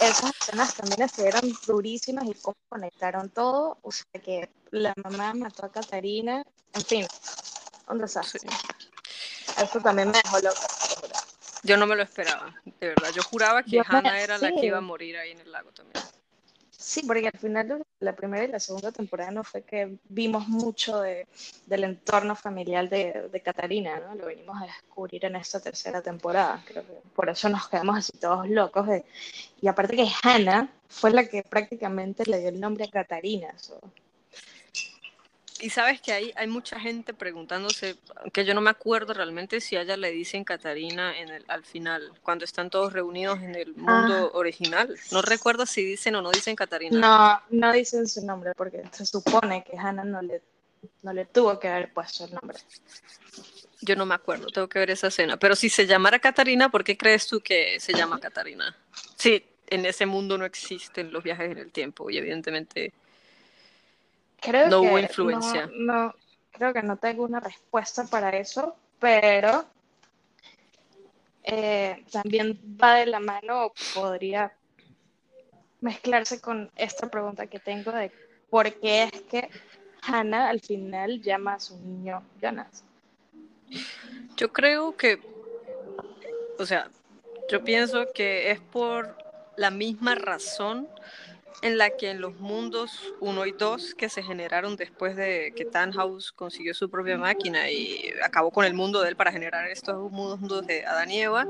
[0.02, 5.66] Esas escenas también estuvieron durísimas y cómo conectaron todo, o sea que la mamá mató
[5.66, 6.42] a Catarina,
[6.74, 7.06] en fin,
[7.90, 8.40] Un desastre.
[8.40, 8.48] Sí.
[9.62, 10.62] Eso también me dejó loca.
[11.64, 13.10] Yo no me lo esperaba, de verdad.
[13.14, 15.52] Yo juraba que Yo me- Hannah era la que iba a morir ahí en el
[15.52, 16.04] lago también.
[16.72, 21.02] Sí, porque al final la primera y la segunda temporada no fue que vimos mucho
[21.02, 21.28] de,
[21.66, 24.16] del entorno familiar de, de Catarina, ¿no?
[24.16, 26.64] Lo venimos a descubrir en esta tercera temporada.
[26.66, 28.88] Creo que por eso nos quedamos así todos locos.
[28.88, 29.04] de-
[29.62, 33.54] y aparte que Hannah fue la que prácticamente le dio el nombre a Catarina.
[33.60, 33.80] so.
[35.62, 37.98] Y sabes que hay, hay mucha gente preguntándose,
[38.32, 41.66] que yo no me acuerdo realmente si a ella le dicen Catarina en el, al
[41.66, 44.96] final, cuando están todos reunidos en el mundo original.
[45.12, 47.00] No recuerdo si dicen o no dicen Catarina.
[47.00, 50.42] No, no dicen su nombre porque se supone que Hannah no le,
[51.02, 52.58] no le tuvo que haber puesto el nombre.
[53.82, 55.38] Yo no me acuerdo, tengo que ver esa escena.
[55.38, 58.76] Pero si se llamara Catarina, ¿por qué crees tú que se llama Catarina?
[59.16, 62.94] Sí, en ese mundo no existen los viajes en el tiempo y evidentemente
[64.42, 65.66] Creo No que hubo influencia.
[65.78, 66.16] No, no-
[66.52, 69.66] creo que no tengo una respuesta para eso, pero
[71.44, 74.52] eh, también va de la mano o podría
[75.82, 78.12] mezclarse con esta pregunta que tengo de
[78.50, 79.50] por qué es que
[80.02, 82.84] Hannah al final llama a su niño Jonas.
[84.36, 85.20] Yo creo que,
[86.58, 86.90] o sea,
[87.50, 89.18] yo pienso que es por
[89.56, 90.88] la misma razón
[91.62, 95.66] en la que en los mundos 1 y 2 que se generaron después de que
[95.66, 100.12] Tannhaus consiguió su propia máquina y acabó con el mundo de él para generar estos
[100.12, 101.48] mundos de Adán y Eva,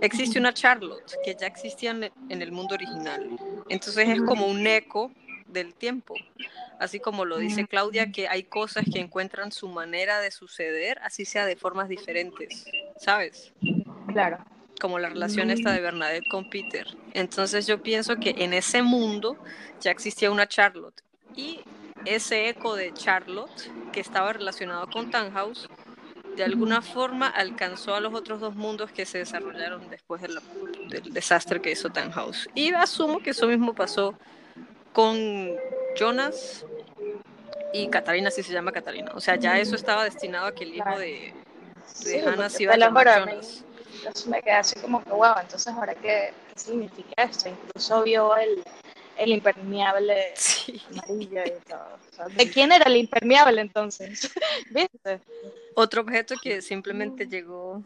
[0.00, 3.30] existe una Charlotte que ya existía en el mundo original.
[3.68, 5.10] Entonces es como un eco
[5.46, 6.14] del tiempo.
[6.78, 11.24] Así como lo dice Claudia, que hay cosas que encuentran su manera de suceder, así
[11.24, 12.64] sea de formas diferentes,
[12.96, 13.52] ¿sabes?
[14.12, 14.38] Claro.
[14.82, 16.88] Como la relación esta de Bernadette con Peter.
[17.14, 19.36] Entonces yo pienso que en ese mundo
[19.80, 21.00] ya existía una Charlotte.
[21.36, 21.60] Y
[22.04, 25.68] ese eco de Charlotte, que estaba relacionado con Tannhaus,
[26.34, 30.42] de alguna forma alcanzó a los otros dos mundos que se desarrollaron después de la-
[30.88, 32.48] del desastre que hizo Tannhaus.
[32.56, 34.18] Y asumo que eso mismo pasó
[34.92, 35.16] con
[35.96, 36.66] Jonas
[37.72, 39.12] y Catarina, si se llama Catarina.
[39.14, 40.98] O sea, ya eso estaba destinado a que el hijo Claro.
[40.98, 41.34] de,
[41.86, 43.64] Sí, de Hannah se iba a llamar Jonas.
[44.02, 47.48] Entonces me quedé así como que, wow, entonces ahora qué, qué significa esto.
[47.48, 48.62] Incluso vio el,
[49.16, 50.82] el impermeable Sí.
[50.90, 51.98] amarillo y todo.
[52.10, 54.32] O sea, ¿De quién era el impermeable entonces?
[54.70, 55.20] ¿Viste?
[55.74, 57.82] Otro objeto que simplemente llegó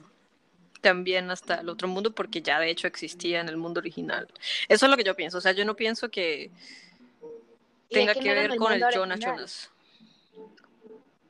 [0.81, 4.27] también hasta el otro mundo porque ya de hecho existía en el mundo original.
[4.69, 5.37] Eso es lo que yo pienso.
[5.39, 6.51] O sea, yo no pienso que
[7.89, 9.37] ¿Y de tenga que ver el con el Jonas original?
[9.37, 9.71] Jonas.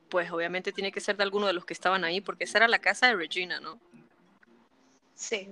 [0.09, 2.67] Pues obviamente tiene que ser de alguno de los que estaban ahí porque esa era
[2.69, 3.79] la casa de Regina, ¿no?
[5.17, 5.49] Sí.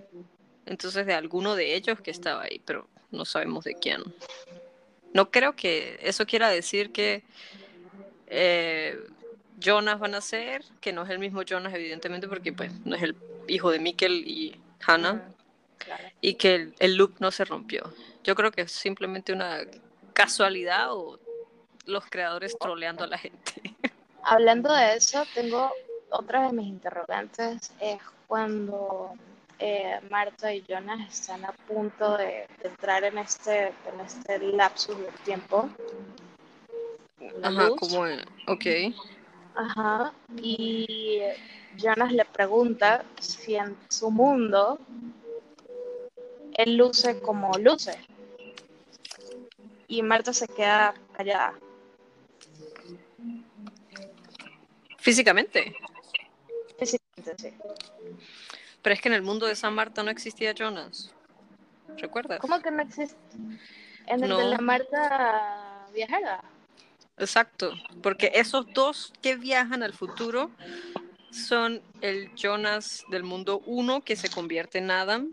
[0.65, 4.01] Entonces de alguno de ellos que estaba ahí, pero no sabemos de quién.
[5.13, 7.23] No creo que eso quiera decir que
[8.27, 8.97] eh,
[9.59, 13.03] Jonas van a ser, que no es el mismo Jonas evidentemente porque pues no es
[13.03, 13.15] el
[13.47, 15.33] hijo de Mikkel y Hannah Ah,
[15.77, 16.03] claro.
[16.21, 17.93] y que el, el loop no se rompió.
[18.23, 19.59] Yo creo que es simplemente una
[20.13, 21.19] casualidad o
[21.85, 23.75] los creadores troleando a la gente.
[24.23, 25.71] Hablando de eso, tengo
[26.09, 29.13] otra de mis interrogantes, es cuando
[29.59, 34.97] eh, Marta y Jonas están a punto de, de entrar en este, en este lapsus
[34.97, 35.69] del tiempo.
[37.41, 37.79] Ajá, luz.
[37.79, 38.03] como,
[38.47, 38.65] ok.
[39.55, 41.19] Ajá, y
[41.77, 44.79] Jonas le pregunta si en su mundo
[46.53, 47.97] él luce como luce.
[49.87, 51.53] Y Marta se queda callada.
[54.97, 55.75] Físicamente.
[56.79, 57.53] Físicamente, sí.
[58.85, 61.11] Pero es que en el mundo de San Marta no existía Jonas.
[61.97, 62.37] ¿Recuerdas?
[62.39, 63.17] ¿Cómo que no existe?
[64.05, 64.37] En el No.
[64.37, 66.43] de la Marta viajera.
[67.17, 70.51] Exacto, porque esos dos que viajan al futuro
[71.31, 75.29] son el Jonas del mundo 1 que se convierte en Adam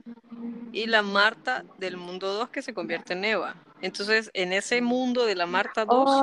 [0.72, 3.54] y la Marta del mundo 2 que se convierte en Eva.
[3.82, 6.22] Entonces, en ese mundo de la Marta 2 Oh,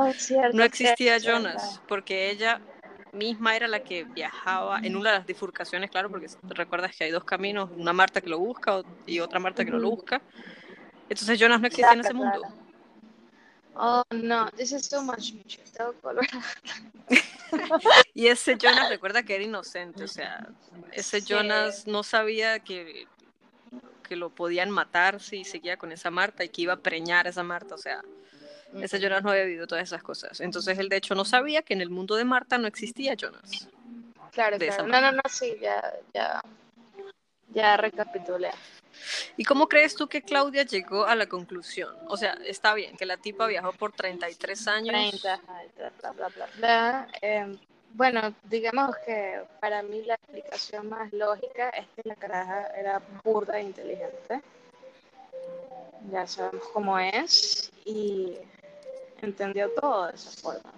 [0.53, 1.19] no existía.
[1.19, 2.59] Jonas, porque ella
[3.13, 7.11] misma era la que viajaba en una de las bifurcaciones, claro, porque recuerdas que hay
[7.11, 10.21] dos caminos, una Marta que lo busca y otra Marta que no lo busca.
[11.09, 12.41] Entonces Jonas no existía en ese mundo.
[13.81, 15.33] Oh, no, this is too much.
[18.13, 20.47] Y ese Jonas recuerda que era inocente, o sea,
[20.91, 21.21] ese.
[21.21, 23.07] Jonas no sabía que,
[24.03, 27.29] que lo podían matar si seguía con esa Marta y que iba a preñar a
[27.29, 28.03] esa Marta, o sea,
[28.81, 30.39] ese Jonas no había vivido todas esas cosas.
[30.41, 33.67] Entonces él de hecho no sabía que en el mundo de Marta no existía Jonas.
[34.31, 34.87] Claro, claro.
[34.87, 35.81] No, no, no, sí, ya,
[36.13, 36.41] ya,
[37.53, 38.51] ya recapitulé.
[39.37, 41.95] ¿Y cómo crees tú que Claudia llegó a la conclusión?
[42.07, 45.21] O sea, está bien que la tipa viajó por 33 años.
[45.21, 45.41] 30,
[45.75, 47.07] bla, bla, bla, bla, bla.
[47.21, 47.57] Eh,
[47.93, 53.59] Bueno, digamos que para mí la explicación más lógica es que la caraja era burda
[53.59, 54.41] e inteligente.
[56.11, 58.37] Ya sabemos cómo es y
[59.25, 60.71] entendió todo de esa forma.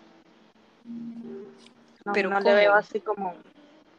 [2.05, 3.35] No, Pero no le veo así como...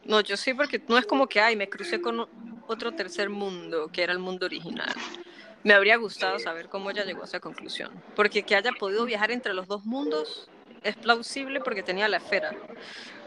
[0.04, 2.26] No, yo sí, porque no es como que, ay, me crucé con
[2.66, 4.92] otro tercer mundo, que era el mundo original.
[5.62, 7.90] Me habría gustado saber cómo ella llegó a esa conclusión.
[8.16, 10.48] Porque que haya podido viajar entre los dos mundos
[10.82, 12.52] es plausible porque tenía la esfera.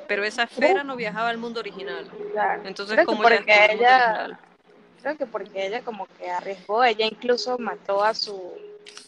[0.10, 2.06] Pero esa esfera no viajaba al mundo original.
[2.34, 2.64] Claro.
[2.66, 4.38] Entonces, Creo que ¿cómo ella porque ella- original?
[5.02, 8.54] Creo que porque ella como que arriesgó, ella incluso mató a su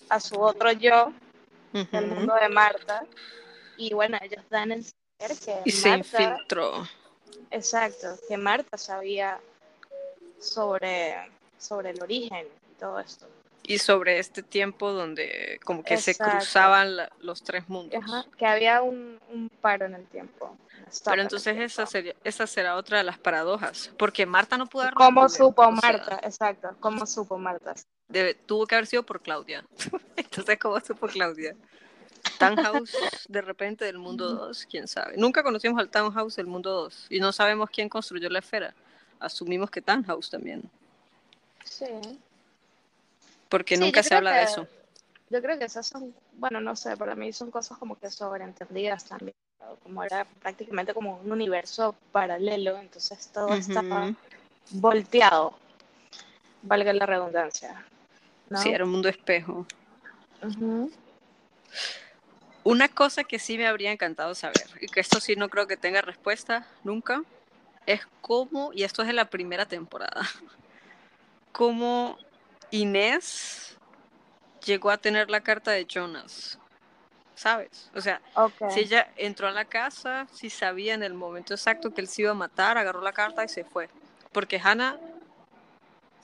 [0.09, 1.11] a su otro yo,
[1.73, 3.05] mundo de Marta,
[3.77, 6.87] y bueno, ellos dan en saber que Y se Marta, infiltró.
[7.51, 9.39] exacto, que Marta sabía
[10.39, 11.15] sobre,
[11.57, 13.27] sobre el origen y todo esto.
[13.63, 18.01] Y sobre este tiempo donde como que se cruzaban la- los tres mundos.
[18.01, 20.55] Ajá, que había un, un paro en el tiempo.
[21.05, 23.91] Pero entonces esa, sería, esa será otra de las paradojas.
[23.97, 26.19] Porque Marta no pudo haber ¿Cómo supo o sea, Marta?
[26.23, 27.73] Exacto, ¿cómo supo Marta?
[28.09, 29.65] debe- tuvo que haber sido por Claudia.
[30.15, 31.55] Entonces, ¿cómo supo Claudia?
[32.39, 35.15] Townhouse de repente del mundo 2, quién sabe.
[35.17, 38.73] Nunca conocimos al Townhouse del mundo 2 y no sabemos quién construyó la esfera.
[39.19, 40.69] Asumimos que Townhouse también,
[41.63, 41.85] Sí.
[43.49, 44.67] porque Sí, nunca se habla de eso.
[45.29, 49.05] Yo creo que esas son, bueno, no sé, para mí son cosas como que sobreentendidas
[49.05, 49.35] también.
[49.83, 54.13] Como era prácticamente como un universo paralelo, entonces todo estaba
[54.71, 55.57] volteado,
[56.61, 57.85] valga la redundancia.
[58.49, 58.61] ¿no?
[58.61, 59.65] Sí, era un mundo espejo.
[62.63, 65.77] Una cosa que sí me habría encantado saber, y que esto sí no creo que
[65.77, 67.21] tenga respuesta nunca,
[67.85, 70.21] es cómo, y esto es de la primera temporada,
[71.51, 72.17] cómo
[72.71, 73.77] Inés
[74.65, 76.59] llegó a tener la carta de Jonas.
[77.37, 77.91] ¿Sabes?
[77.93, 78.19] O sea,
[78.71, 82.23] si ella entró a la casa, si sabía en el momento exacto que él se
[82.23, 83.89] iba a matar, agarró la carta y se fue.
[84.31, 84.99] Porque Hannah,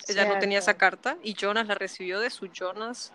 [0.08, 3.14] ella no tenía esa carta y Jonas la recibió de su Jonas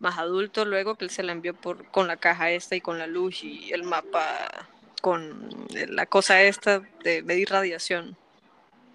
[0.00, 2.98] más adulto luego que él se la envió por, con la caja esta y con
[2.98, 4.68] la luz y el mapa
[5.00, 8.18] con la cosa esta de medir radiación.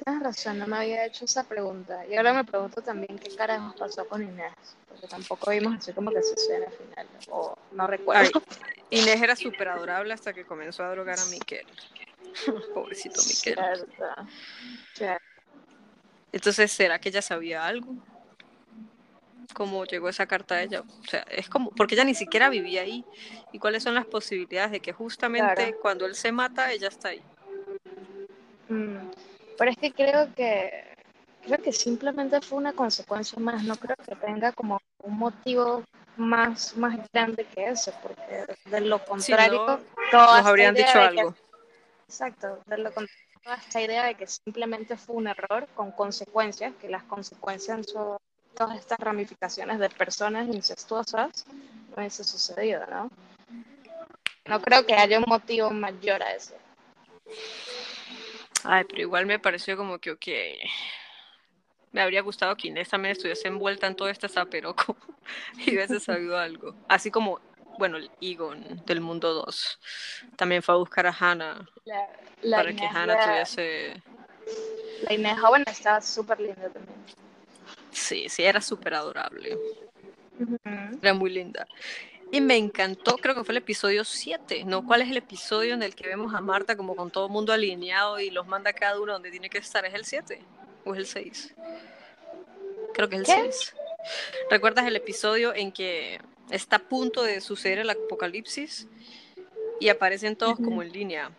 [0.04, 2.06] Tienes razón, no me había hecho esa pregunta.
[2.08, 4.54] Y ahora me pregunto también qué carajos pasó con Inés,
[4.90, 8.22] porque tampoco vimos así como que se escena final, o no recuerdo.
[8.22, 8.32] Ay,
[8.90, 11.66] Inés era súper adorable hasta que comenzó a drogar a Miquel.
[12.74, 13.56] Pobrecito Miquel.
[13.56, 14.06] Cierto.
[14.94, 15.24] Cierto.
[16.32, 17.96] Entonces, ¿será que ella sabía algo?
[19.54, 20.82] ¿Cómo llegó esa carta a ella?
[20.82, 23.06] O sea, es como, porque ella ni siquiera vivía ahí.
[23.52, 25.80] ¿Y cuáles son las posibilidades de que justamente Claro.
[25.80, 27.22] cuando él se mata, ella está ahí?
[28.70, 29.12] Mm,
[29.58, 30.84] Pero es que creo que
[31.46, 35.84] creo que simplemente fue una consecuencia más, no creo que tenga como un motivo
[36.16, 41.00] más, más grande que ese, porque de lo contrario, no, toda Nos habrían dicho que-
[41.00, 41.36] algo.
[42.08, 46.74] exacto, de lo contrario, toda esta idea de que simplemente fue un error con consecuencias,
[46.80, 48.18] que las consecuencias son
[48.56, 51.46] todas estas ramificaciones de personas incestuosas,
[51.90, 53.10] no hubiese sucedido, ¿no?
[54.46, 56.54] No creo que haya un motivo mayor a eso.
[58.64, 60.28] Ay, pero igual me pareció como que, ok.
[61.92, 64.98] Me habría gustado que Inés también estuviese envuelta en todo este zaperoco
[65.66, 66.76] y hubiese sabido algo.
[66.88, 67.40] Así como,
[67.78, 69.80] bueno, el Egon del mundo 2
[70.36, 72.08] también fue a buscar a Hannah La,
[72.42, 74.04] la para que Inés Hannah de- tuviese.
[75.04, 76.98] La Inés joven estaba súper linda también.
[77.92, 79.58] Sí, sí, era súper adorable.
[81.02, 81.68] Era muy linda.
[82.34, 84.84] Y me encantó, creo que fue el episodio 7, ¿no?
[84.84, 87.54] ¿Cuál es el episodio en el que vemos a Marta como con todo el mundo
[87.54, 89.86] alineado y los manda cada uno donde tiene que estar?
[89.86, 90.42] ¿Es el 7
[90.84, 91.54] o es el 6?
[92.96, 93.52] Creo que es el ¿Qué?
[93.52, 93.76] 6.
[94.50, 96.20] ¿Recuerdas el episodio en que
[96.50, 98.88] está a punto de suceder el apocalipsis
[99.80, 101.30] y aparecen todos como en línea?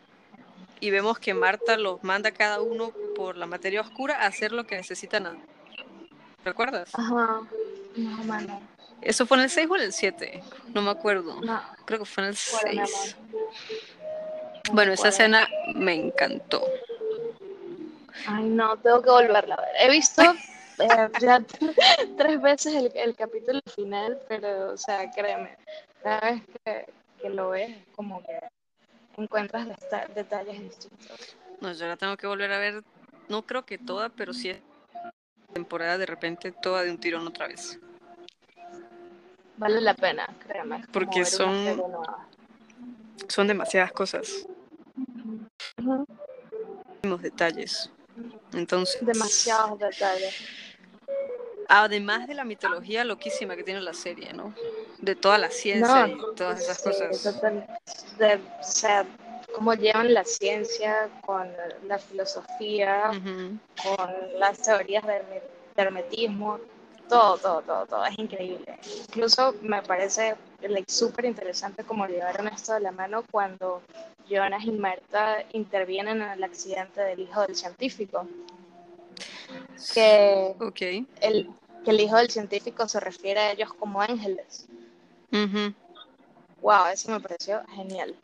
[0.78, 4.64] Y vemos que Marta los manda cada uno por la materia oscura a hacer lo
[4.64, 5.42] que necesitan.
[6.44, 6.90] ¿Recuerdas?
[6.94, 7.40] Ajá.
[7.96, 8.73] No.
[9.04, 10.42] ¿Eso fue en el 6 o en el 7?
[10.72, 11.40] No me acuerdo.
[11.40, 11.62] No.
[11.84, 13.16] Creo que fue en el Bueno, mi 6.
[13.22, 13.44] amor.
[14.66, 16.64] No Bueno, esa escena me encantó.
[18.26, 19.70] Ay, no, tengo que volverla a ver.
[19.80, 21.40] He visto eh, ya
[22.16, 25.56] tres veces el, el capítulo final, pero, o sea, créeme,
[26.02, 26.86] cada vez que,
[27.20, 28.38] que lo ves, es como que
[29.16, 29.68] encuentras
[30.14, 31.36] detalles distintos.
[31.60, 32.82] No, yo la tengo que volver a ver.
[33.28, 34.58] No creo que toda, pero sí es
[35.52, 37.78] temporada de repente toda de un tirón otra vez.
[39.56, 40.84] Vale la pena, créeme.
[40.92, 41.82] Porque son-.
[43.28, 44.46] Son demasiadas cosas,
[45.78, 47.90] muchísimos detalles.
[48.52, 50.34] Entonces, Demasiados detalles.
[51.68, 54.54] además de la mitología loquísima que tiene la serie, ¿no?
[54.98, 57.40] De toda la ciencia y todas esas sí, cosas.
[58.18, 59.06] de- o sea,
[59.54, 61.50] cómo llevan la ciencia con
[61.86, 63.10] la filosofía,
[63.82, 65.42] con las teorías del her-
[65.76, 66.60] hermetismo,
[67.08, 68.78] todo, todo, todo, todo, es increíble.
[69.08, 73.82] Incluso me parece like, súper interesante cómo llevaron esto de la mano cuando
[74.28, 78.26] Jonas y Marta intervienen en el accidente del hijo del científico,
[79.92, 80.80] que Ok.
[81.20, 81.48] el,
[81.84, 84.66] que el hijo del científico se refiere a ellos como ángeles.
[85.32, 85.74] Ujú.
[86.60, 88.16] Wow, eso me pareció genial.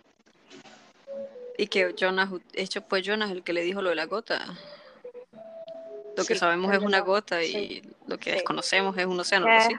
[1.58, 4.56] Y que Jonas, hecho fue Jonas el que le dijo lo de la gota.
[6.16, 7.82] Lo que Sí, sabemos es una gota sí.
[7.82, 8.36] y lo que Sí.
[8.36, 9.78] desconocemos es un océano, Que,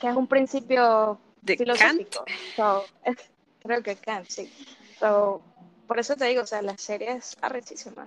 [0.00, 1.64] que es un principio De Kant.
[1.64, 2.24] filosófico.
[2.56, 3.16] So, es-
[3.62, 4.50] creo que Kant, sí.
[5.00, 5.42] So,
[5.86, 8.06] por eso te digo, o sea, la serie es arrechísima.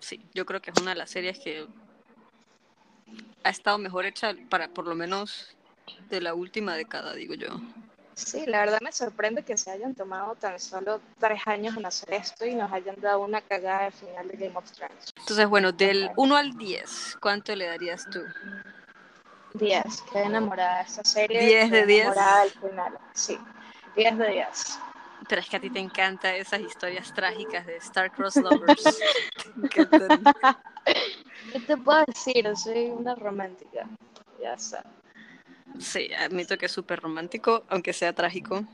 [0.00, 1.66] Sí, yo creo que es una de las series que
[3.44, 5.56] ha estado mejor hecha para por lo menos
[6.10, 7.48] de la última década, digo yo.
[8.14, 12.12] Sí, la verdad me sorprende que se hayan tomado tan solo tres años en hacer
[12.14, 15.12] esto y nos hayan dado una cagada al final de Game of Thrones.
[15.16, 16.14] Entonces, bueno, del Ajá.
[16.16, 18.22] 1 al 10, ¿cuánto le darías tú?
[19.54, 21.40] 10, quedé enamorada de esta serie.
[21.40, 22.00] 10 de quedé 10.
[22.06, 22.98] enamorada del final.
[23.14, 23.38] Sí,
[23.96, 24.78] 10 de 10.
[25.28, 29.00] Pero es que a ti te encantan esas historias trágicas de Star-Crossed Lovers.
[29.70, 32.56] ¿Qué te puedo decir?
[32.56, 33.88] Soy una romántica.
[34.40, 34.84] Ya está.
[35.78, 38.64] Sí, admito que es súper romántico, aunque sea trágico.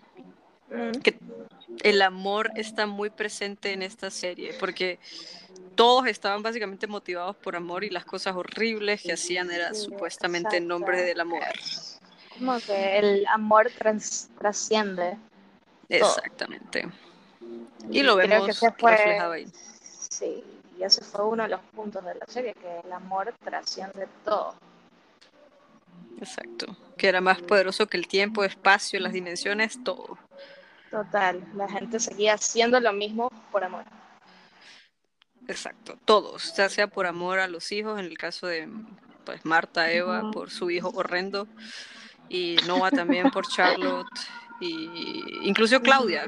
[0.70, 1.00] Mm.
[1.02, 1.18] que
[1.82, 4.98] el amor está muy presente en esta serie, porque
[5.76, 10.58] todos estaban básicamente motivados por amor y las cosas horribles que hacían era Sí, supuestamente
[10.58, 11.40] en nombre del amor.
[12.38, 15.16] Como que el amor trans- trasciende.
[15.88, 16.86] Exactamente.
[17.90, 19.46] Y lo creo vemos que ese fue- reflejado ahí.
[20.10, 20.44] Sí,
[20.78, 24.54] y ese fue uno de los puntos de la serie, que el amor trasciende todo.
[26.20, 26.76] Exacto.
[26.96, 30.18] Que era más poderoso que el tiempo, espacio, las dimensiones, todo.
[30.90, 33.84] Total, la gente seguía haciendo lo mismo por amor.
[35.46, 35.98] Exacto.
[36.04, 38.68] Todos, ya sea por amor a los hijos, en el caso de
[39.24, 41.46] pues Marta, Eva, por su hijo horrendo,
[42.28, 44.06] y Noah también por Charlotte,
[44.60, 46.26] y incluso Claudia,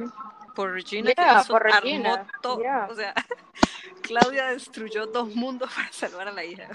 [0.55, 2.61] por Regina, Yeah, que hizo, por Regina, armó todo.
[2.61, 2.87] yeah.
[2.91, 3.15] O sea,
[4.03, 6.69] Claudia destruyó dos mundos para salvar a la hija.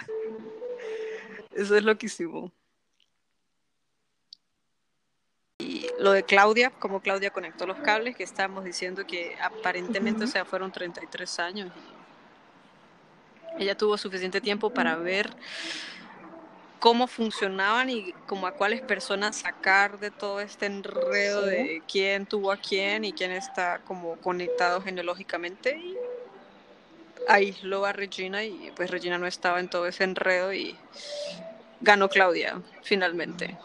[1.52, 2.52] Eso es loquísimo.
[2.52, 2.65] Y
[6.00, 10.32] lo de Claudia, como Claudia conectó los cables, que estábamos diciendo que aparentemente, o Ujú.
[10.32, 11.72] sea, fueron 33 años.
[13.58, 15.30] Y ella tuvo suficiente tiempo para ver
[16.80, 21.50] cómo funcionaban y como a cuáles personas sacar de todo este enredo Sí.
[21.50, 25.96] de quién tuvo a quién y quién está como conectado genealógicamente y
[27.28, 30.78] aisló a Regina y pues Regina no estaba en todo ese enredo y
[31.82, 33.58] ganó Claudia finalmente.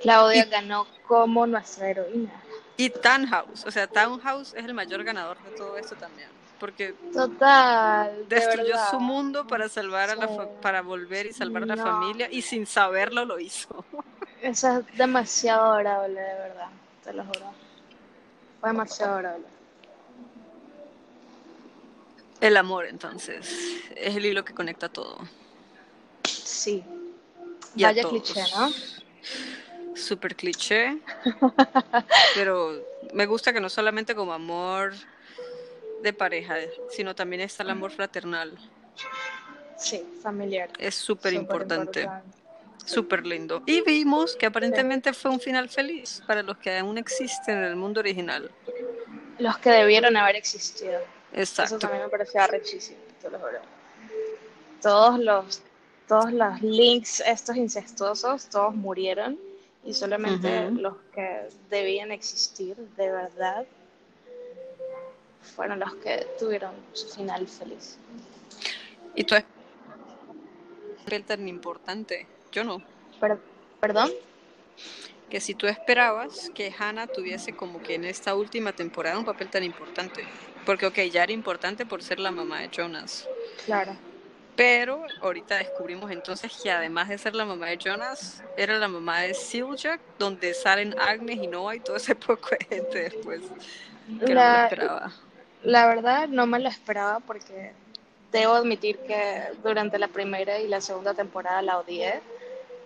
[0.00, 2.30] Claudia Y- ganó como nuestra heroína.
[2.76, 6.28] Y Townhouse, o sea, Townhouse es el mayor ganador de todo esto también,
[6.60, 10.34] porque Total, de destruyó su mundo para salvar a la Sí.
[10.62, 13.84] para volver y salvar a la familia y sin saberlo lo hizo.
[14.42, 16.68] Eso es demasiado adorable, de verdad,
[17.02, 17.52] te lo juro.
[18.60, 19.46] Fue demasiado adorable.
[22.40, 25.18] El amor, entonces, es el hilo que conecta todo.
[26.24, 26.84] Sí.
[27.74, 28.70] Y Vaya cliché, ¿no?
[29.98, 30.98] Súper cliché,
[32.34, 34.94] pero me gusta que no solamente como amor
[36.02, 36.56] de pareja,
[36.90, 38.56] sino también está el amor fraternal.
[39.76, 40.70] Sí, familiar.
[40.78, 42.08] Es súper importante,
[42.84, 43.62] súper lindo.
[43.66, 47.76] Y vimos que aparentemente fue un final feliz para los que aún existen en el
[47.76, 48.50] mundo original.
[49.38, 51.00] Los que debieron haber existido.
[51.32, 51.78] Eso Exacto.
[51.78, 53.60] también me parecía rechísimo, te lo juro.
[54.80, 55.62] Todos los,
[56.06, 59.47] todos los links estos incestuosos, todos murieron
[59.84, 63.66] y solamente los que debían existir de verdad
[65.42, 67.98] fueron los que tuvieron su final feliz.
[69.14, 69.44] Y tú es
[71.04, 72.26] papel tan importante.
[72.52, 72.82] Yo no.
[73.20, 73.38] Per-
[73.80, 74.10] ¿Perdón?
[75.30, 79.48] Que si tú esperabas que Hannah tuviese como que en esta última temporada un papel
[79.48, 80.24] tan importante.
[80.64, 83.26] Porque, ok, ya era importante por ser la mamá de Jonas.
[83.64, 83.96] Claro.
[84.58, 89.22] Pero ahorita descubrimos entonces que además de ser la mamá de Jonas, era la mamá
[89.22, 93.54] de Siljack, donde salen Agnes y Noah y todo ese poco de gente después.
[94.18, 95.12] Que no me lo La, esperaba.
[95.62, 97.76] la verdad no me lo esperaba porque
[98.32, 102.24] debo admitir que durante la primera y la segunda temporada la odié,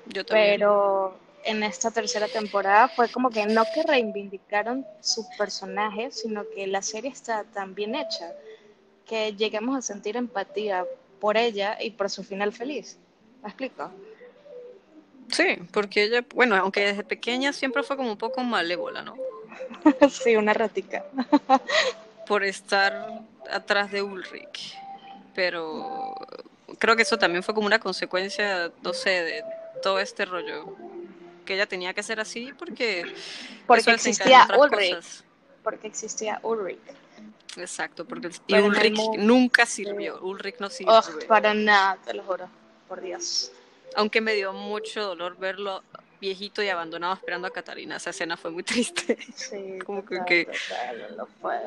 [0.06, 0.60] Yo también.
[0.60, 6.66] pero en esta tercera temporada fue como que no que reivindicaron su personaje, sino que
[6.68, 8.36] la serie está tan bien hecha
[9.06, 10.86] que llegamos a sentir empatía
[11.22, 12.98] por ella y por su final feliz.
[13.44, 13.92] ¿Me explico?
[15.30, 19.14] Sí, porque ella, bueno, aunque desde pequeña siempre fue como un poco malévola, ¿no?
[20.10, 21.04] sí, una ratica.
[22.26, 24.76] por estar atrás de Ulrich.
[25.32, 26.16] Pero
[26.80, 29.44] creo que eso también fue como una consecuencia, no sé, de
[29.80, 30.76] todo este rollo.
[31.46, 33.14] Que ella tenía que ser así porque...
[33.68, 35.22] Porque existía Ulrich.
[35.62, 36.80] Porque existía Ulrich.
[37.57, 40.20] Exacto, porque y Ulrich nunca sirvió.
[40.22, 41.00] Ulrich no sirvió.
[41.28, 42.48] para nada, te lo juro,
[42.88, 43.53] por Dios.
[43.94, 45.82] Aunque me dio mucho dolor verlo
[46.22, 47.96] viejito y abandonado esperando a Catalina.
[47.96, 49.18] Esa escena fue muy triste.
[49.34, 50.48] Sí, como que,
[51.40, 51.61] fue.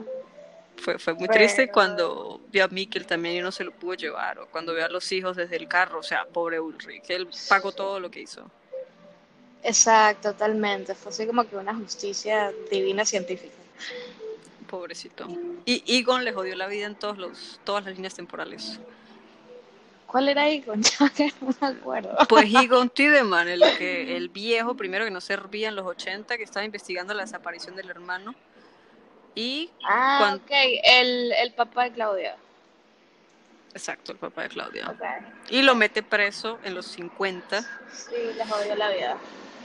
[0.78, 4.40] Fue, fue muy triste cuando vio a Mikkel también y no se lo pudo llevar,
[4.40, 7.72] o cuando vio a los hijos desde el carro, o sea, pobre Ulrich, él pagó
[7.72, 8.52] todo lo que hizo.
[9.64, 13.56] Exacto, totalmente, fue así como que una justicia divina científica.
[14.66, 15.28] Pobrecito.
[15.66, 18.80] Y Egon le jodió la vida en todos los, todas las líneas temporales.
[20.08, 20.82] ¿Cuál era Egon?
[21.42, 22.18] No me acuerdo.
[22.30, 26.44] Pues Egon Tiedemann, el, que, el viejo primero que no servía en los 80, que
[26.44, 28.36] estaba investigando la desaparición del hermano
[29.36, 30.52] y ah, ok,
[30.84, 32.38] el, el papá de Claudia.
[33.74, 34.96] Exacto, el papá de Claudia.
[35.50, 37.62] Y lo mete preso en los 50.
[37.92, 39.18] Sí, le jodió la vida.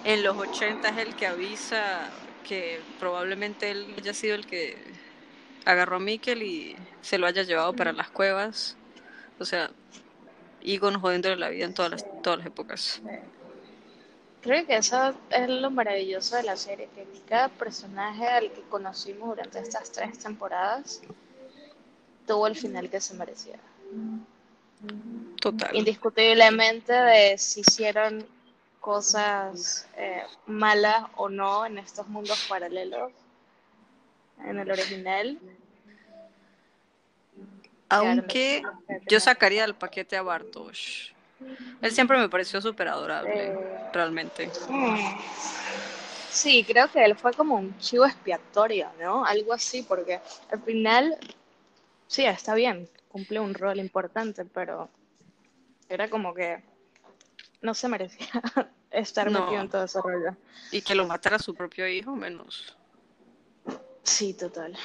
[0.05, 2.11] En los 80 es el que avisa
[2.47, 4.77] que probablemente él haya sido el que
[5.65, 8.77] agarró a Mikkel y se lo haya llevado para las cuevas.
[9.39, 9.71] O sea,
[10.63, 13.01] Egon jodiéndole la vida en todas las, todas las épocas.
[14.43, 19.29] Creo que eso es lo maravilloso de la serie, que cada personaje al que conocimos
[19.31, 21.03] durante estas tres temporadas
[22.27, 23.59] tuvo el final que se merecía.
[25.41, 25.77] Total.
[25.77, 28.27] Indiscutiblemente de si hicieron
[28.81, 33.13] cosas eh, malas o no en estos mundos paralelos,
[34.45, 35.39] en el original.
[37.91, 38.63] Aunque
[39.09, 41.13] yo sacaría el paquete a Bartosz.
[41.81, 43.59] Él siempre me pareció súper adorable, eh,
[43.93, 44.51] realmente.
[46.31, 49.25] Sí, creo que él fue como un chivo expiatorio, ¿no?
[49.25, 50.21] Algo así, porque
[50.51, 51.17] al final,
[52.07, 54.89] sí, está bien, cumple un rol importante, pero
[55.89, 56.63] era como que
[57.63, 58.29] no se merecía
[58.91, 60.37] estar metido en todo ese rollo.
[60.73, 62.77] Y que lo matara su propio hijo, menos.
[64.03, 64.77] Sí, total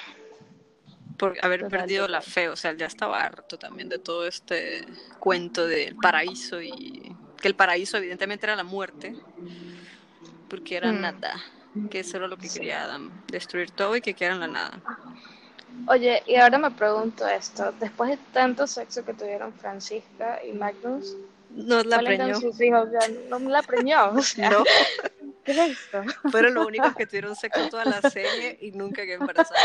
[1.17, 4.85] por haber perdido la fe, o sea, ya estaba harto también de todo este
[5.19, 9.15] cuento del paraíso y que el paraíso evidentemente era la muerte,
[10.49, 11.01] porque era mm.
[11.01, 11.35] nada,
[11.89, 14.79] que eso era lo que quería Adam, destruir todo y que quedara en la nada.
[15.87, 21.15] Oye, y ahora me pregunto esto, después de tanto sexo que tuvieron Francisca y Magnus,
[21.55, 22.39] no la preñó.
[22.39, 22.89] Sus hijos?
[23.29, 24.11] no la preñó.
[24.13, 24.63] no.
[25.43, 26.03] ¿Qué es esto?
[26.31, 29.61] Fueron los únicos que tuvieron sexo toda la serie y nunca que embarazaron.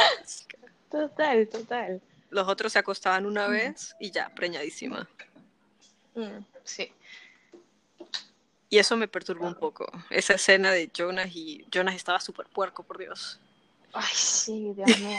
[0.91, 2.03] Total, total.
[2.29, 5.09] Los otros se acostaban una vez y ya, preñadísima.
[6.15, 6.93] Mm, sí.
[8.69, 9.91] Y eso me perturbó un poco.
[10.11, 13.41] Esa escena de Jonas y Jonas estaba súper puerco, por Dios.
[13.93, 15.19] Ay, sí, Dios mío.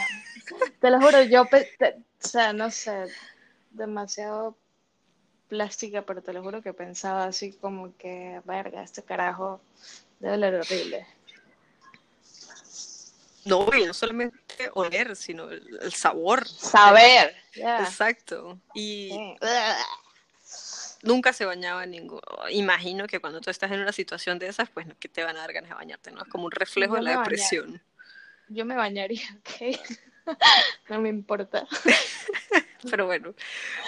[0.80, 1.48] Te lo juro, yo, o
[2.18, 3.06] sea, no sé,
[3.70, 4.56] demasiado
[5.52, 9.60] plástica, pero te lo juro que pensaba así como que, verga, este carajo
[10.18, 11.06] debe ser horrible.
[13.44, 16.48] No, y no solamente oler, sino el, sabor.
[16.48, 17.36] Saber.
[17.54, 18.58] Exacto.
[18.74, 19.36] Y
[21.02, 22.22] nunca se bañaba ningún.
[22.48, 25.40] Imagino que cuando tú estás en una situación de esas, pues que te van a
[25.40, 26.22] dar ganas de bañarte, ¿no?
[26.22, 27.82] Es como un reflejo de la depresión.
[28.48, 29.78] Yo me bañaría, ¿ok?
[30.88, 31.66] no me importa.
[32.90, 33.34] pero bueno,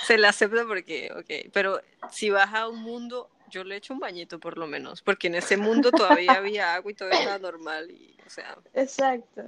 [0.06, 1.50] se le acepta porque, ok.
[1.52, 1.80] Pero
[2.10, 5.36] si vas a un mundo yo le echo un bañito por lo menos, porque en
[5.36, 8.58] ese mundo todavía había agua y todo estaba normal y, o sea.
[8.74, 9.42] Exacto.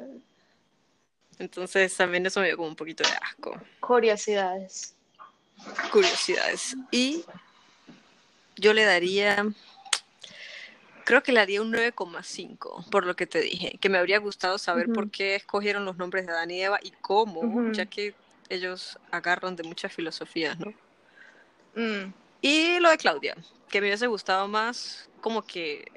[1.38, 3.60] Entonces también eso me dio como un poquito de asco.
[3.80, 4.94] Curiosidades.
[5.90, 6.76] Curiosidades.
[6.90, 7.24] Y
[8.56, 9.44] yo le daría,
[11.04, 14.56] creo que le daría un 9,5 por lo que te dije, que me habría gustado
[14.56, 18.14] saber por qué escogieron los nombres de Adán y Eva y cómo, ya que
[18.48, 20.72] ellos agarran de muchas filosofías, ¿no?
[21.74, 22.12] Mm.
[22.40, 23.36] Y lo de Claudia,
[23.68, 25.90] que me hubiese gustado más como que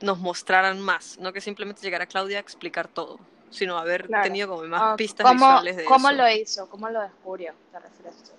[0.00, 3.18] nos mostraran más, no que simplemente llegara Claudia a explicar todo,
[3.50, 6.68] sino haber tenido como más ah, pistas visuales de ¿Cómo lo hizo?
[6.68, 7.54] ¿Cómo lo descubrió?
[7.70, 8.32] ¿Te refieres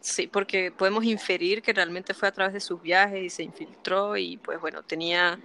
[0.00, 4.16] Sí, porque podemos inferir que realmente fue a través de sus viajes y se infiltró
[4.16, 5.40] y pues bueno, tenía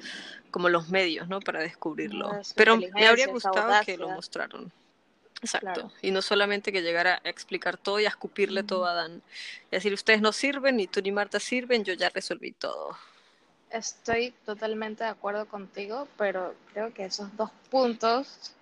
[0.51, 1.39] como los medios, ¿no?
[1.39, 2.29] Para descubrirlo.
[2.55, 4.71] Pero me habría gustado que lo mostraron.
[5.41, 5.91] Exacto.
[6.01, 9.21] Y no solamente que llegara a explicar todo y a escupirle todo a Dan.
[9.65, 12.95] Es decir, ustedes no sirven, ni tú ni Marta sirven, yo ya resolví todo.
[13.71, 18.53] Estoy totalmente de acuerdo contigo, pero creo que esos dos puntos,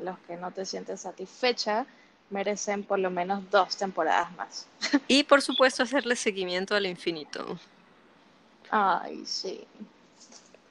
[0.00, 1.86] los que no te sientes satisfecha,
[2.30, 4.66] merecen por lo menos dos temporadas más.
[5.06, 7.58] Y por supuesto hacerle seguimiento al infinito.
[8.70, 9.64] Ay, sí.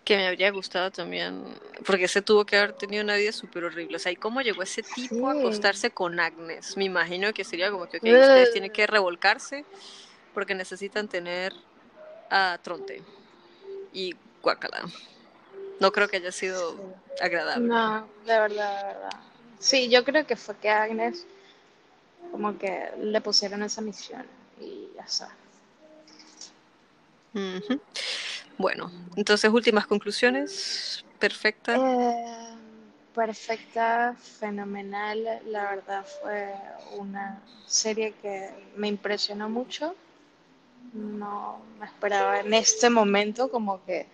[0.06, 1.44] Que me habría gustado también,
[1.86, 3.98] porque ese tuvo que haber tenido una vida súper horrible.
[3.98, 6.78] O sea, ¿y cómo llegó ese tipo a acostarse con Agnes?
[6.78, 9.66] Me imagino que sería como que, ok, ustedes tienen que revolcarse
[10.34, 11.54] porque necesitan tener
[12.30, 13.02] a Tronte
[13.92, 14.84] y Guacala.
[15.80, 16.78] No creo que haya sido
[17.20, 17.68] agradable.
[17.68, 19.20] No, de verdad, de verdad.
[19.60, 21.26] Sí, yo creo que fue que Agnes
[22.32, 24.26] como que le pusieron esa misión
[24.60, 25.36] y ya está.
[27.34, 27.82] Ujú.
[28.58, 31.04] Bueno, entonces últimas conclusiones.
[31.20, 31.76] Perfecta.
[31.76, 32.56] Eh,
[33.14, 35.42] perfecta, fenomenal.
[35.48, 36.54] La verdad fue
[36.98, 39.96] una serie que me impresionó mucho.
[40.94, 44.08] No me esperaba en este momento como que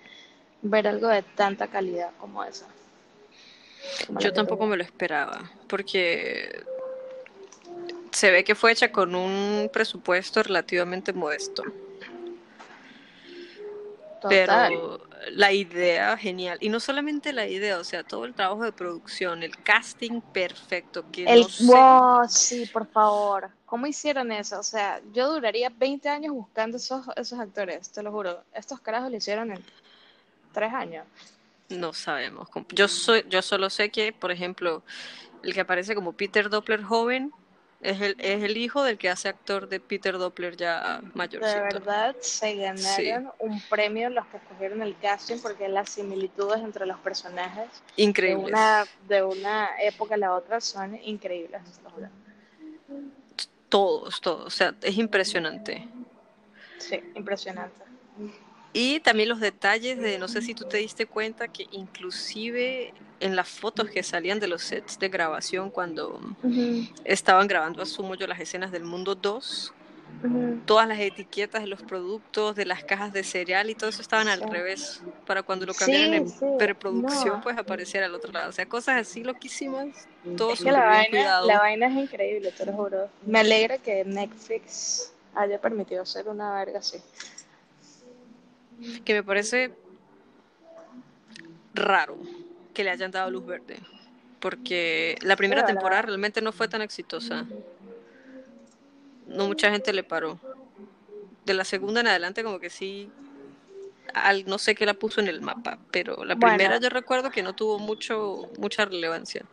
[0.61, 2.67] ver algo de tanta calidad como esa.
[4.07, 6.63] Como Yo tampoco me lo esperaba, porque
[8.11, 11.63] se ve que fue hecha con un presupuesto relativamente modesto.
[14.21, 14.69] Total.
[14.69, 15.01] Pero
[15.31, 16.59] la idea, genial.
[16.61, 21.05] Y no solamente la idea, o sea, todo el trabajo de producción, el casting perfecto,
[21.11, 21.65] que El, no sé.
[21.65, 23.49] wow, sí, por favor.
[23.65, 24.59] ¿Cómo hicieron eso?
[24.59, 28.43] O sea, yo duraría 20 años buscando esos, esos actores, te lo juro.
[28.53, 29.63] Estos carajos lo hicieron en
[30.53, 31.05] tres años.
[31.69, 32.47] No sabemos.
[32.69, 34.83] Yo soy, yo solo sé que, por ejemplo,
[35.41, 37.31] el que aparece como Peter Doppler joven
[37.81, 41.61] es el, es el hijo del que hace actor de Peter Doppler ya De mayorcito.
[41.63, 46.99] verdad, se ganaron un premio los que escogieron el casting porque las similitudes entre los
[46.99, 51.61] personajes de una, de una época a la otra son increíbles.
[53.69, 54.45] Todos, todos.
[54.45, 55.87] O sea, es impresionante.
[56.77, 57.81] Sí, impresionante.
[58.73, 63.35] Y también los detalles de, no sé si tú te diste cuenta que inclusive en
[63.35, 66.19] las fotos que salían de los sets de grabación cuando
[67.03, 69.73] estaban grabando, asumo yo, las escenas del Mundo 2,
[70.65, 74.27] todas las etiquetas de los productos, de las cajas de cereal y todo eso estaban
[74.29, 74.45] al Sí.
[74.49, 77.41] revés, para cuando lo cambiaran en sí, preproducción, no.
[77.41, 78.49] pues apareciera al otro lado.
[78.49, 80.07] O sea, cosas así loquísimas,
[80.37, 81.47] todo Es que la vaina, cuidado.
[81.47, 83.09] la vaina es increíble, te lo juro.
[83.25, 86.97] Me alegra que Netflix haya permitido hacer una verga así.
[89.05, 89.71] Que me parece
[91.73, 92.17] raro
[92.73, 93.79] que le hayan dado luz verde,
[94.39, 97.45] porque la primera temporada realmente no fue tan exitosa.
[99.27, 100.39] No mucha gente le paró.
[101.45, 103.09] De la segunda en adelante como que sí,
[104.13, 106.55] al, no sé qué la puso en el mapa, pero la Bueno.
[106.57, 109.43] primera yo recuerdo que no tuvo mucho mucha relevancia.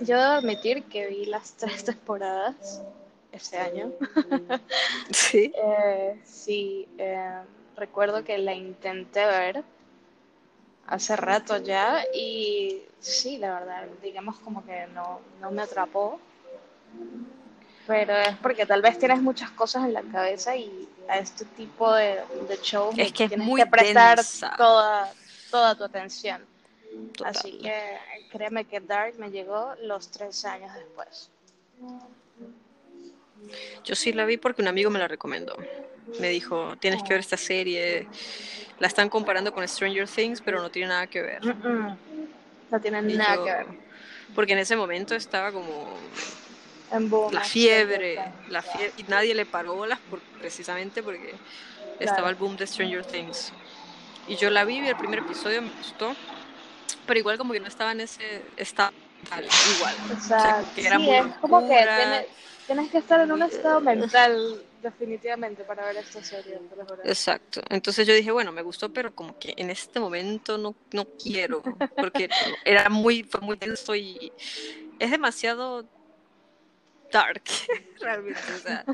[0.00, 2.82] Yo debo admitir que vi las tres temporadas
[3.32, 3.92] ese año.
[5.10, 5.52] Sí.
[5.64, 7.40] Eh, sí, eh,
[7.82, 9.64] recuerdo que la intenté ver
[10.86, 16.20] hace rato ya y sí, la verdad, digamos como que no, no me atrapó.
[17.88, 21.92] Pero es porque tal vez tienes muchas cosas en la cabeza y a este tipo
[21.92, 24.54] de, de shows Es que es tienes muy que prestar densa.
[24.56, 25.12] toda,
[25.50, 26.40] toda tu atención.
[27.16, 27.32] Total.
[27.34, 27.74] Así que
[28.30, 31.30] créeme que Dark me llegó los tres años después.
[33.82, 35.56] Yo sí la vi porque un amigo me la recomendó.
[36.18, 38.06] Me dijo, tienes que ver esta serie.
[38.78, 41.42] La están comparando con Stranger Things, pero no tiene nada que ver.
[41.42, 41.96] Mm-mm.
[42.70, 43.66] No tiene Y nada yo- que ver.
[44.34, 45.94] Porque en ese momento estaba como
[46.90, 51.34] En boom, la fiebre, la fiebre, y nadie le paró bolas por, precisamente porque
[52.00, 53.52] estaba el boom de Stranger Things.
[54.28, 56.14] Y yo la vi, vi el primer episodio, me gustó,
[57.06, 58.92] pero igual como que no estaba en ese estado
[59.76, 59.94] igual.
[60.10, 62.24] O O sea, que era sí, muy es como que oscura.
[62.66, 66.58] Tienes, que estar en un estado mental definitivamente para ver esta serie.
[67.04, 67.60] Exacto.
[67.68, 71.62] Entonces yo dije, bueno, me gustó, pero como que en este momento no, no quiero,
[71.96, 72.28] porque
[72.64, 74.32] era muy, fue muy denso y
[74.98, 75.86] es demasiado
[77.12, 77.42] dark,
[78.00, 78.40] realmente.
[78.54, 78.84] O sea,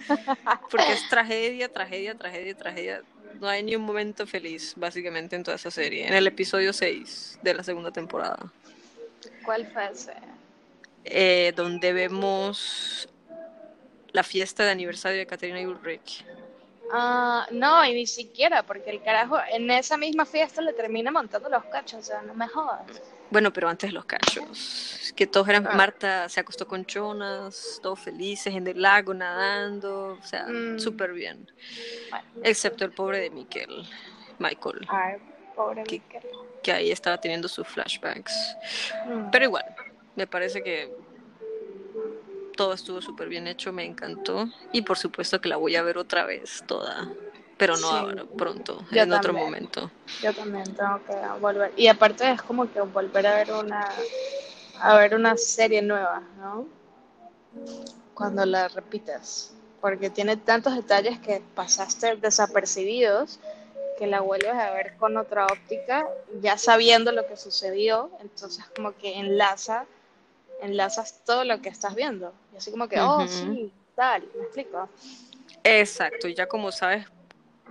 [0.71, 3.03] porque es tragedia, tragedia, tragedia, tragedia.
[3.41, 6.07] No hay ni un momento feliz, básicamente, en toda esa serie.
[6.07, 8.39] En el episodio 6 de la segunda temporada,
[9.45, 10.12] ¿Cuál fue ese?
[11.05, 13.09] eh, donde vemos
[14.13, 16.25] la fiesta de aniversario de Katerina y Ulrich.
[16.91, 21.49] Ah, no, y ni siquiera, porque el carajo en esa misma fiesta le termina montando
[21.51, 22.81] los cachos, o sea, no me jodas.
[23.31, 25.13] Bueno, pero antes los cachos.
[25.15, 25.67] Que todos eran.
[25.67, 25.75] Ah.
[25.75, 30.17] Marta se acostó con Jonas, todos felices en el lago nadando.
[30.19, 30.79] O sea, Mm.
[30.79, 31.51] súper bien.
[32.09, 32.25] Bueno.
[32.43, 33.87] Excepto el pobre de Miquel,
[34.39, 35.17] Michael, Ay,
[35.55, 35.97] pobre ¿Qué?
[35.97, 36.23] Mikel.
[36.63, 38.33] que ahí estaba teniendo sus flashbacks.
[39.07, 39.31] Mm.
[39.31, 39.65] Pero igual,
[40.17, 40.91] me parece que
[42.59, 44.49] todo estuvo súper bien hecho, me encantó.
[44.73, 47.09] Y por supuesto que la voy a ver otra vez toda.
[47.57, 47.95] Pero no Sí.
[47.95, 49.93] ahora, pronto, Yo en otro momento.
[50.21, 51.73] Yo también tengo que volver.
[51.77, 53.89] Y aparte es como que volver a ver una
[54.81, 56.67] a ver una serie nueva, ¿no?
[58.15, 59.53] Cuando la repitas.
[59.81, 63.39] Porque tiene tantos detalles que pasaste desapercibidos
[63.99, 66.09] que la vuelves a ver con otra óptica,
[66.41, 69.87] ya sabiendo lo que sucedió, entonces como que enlaza,
[70.61, 72.33] enlazas todo lo que estás viendo.
[72.53, 74.89] Y así como que, oh, sí, tal, ¿me explico?
[75.65, 77.07] Exacto, y ya como sabes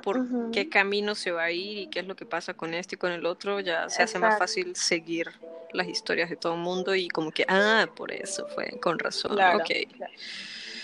[0.04, 2.96] por qué camino se va a ir y qué es lo que pasa con este
[2.96, 5.32] y con el otro, ya se hace más fácil seguir
[5.74, 9.34] las historias de todo el mundo y como que, ah, por eso fue, con razón,
[9.34, 9.72] Claro, ok.
[9.96, 10.14] claro.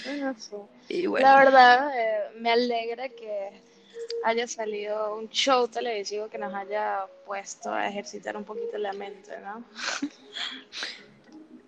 [0.06, 0.56] Bueno, sí.
[0.89, 3.62] Y bueno, La verdad, eh, me alegra que
[4.24, 9.32] haya salido un show televisivo que nos haya puesto a ejercitar un poquito la mente,
[9.39, 9.64] ¿no?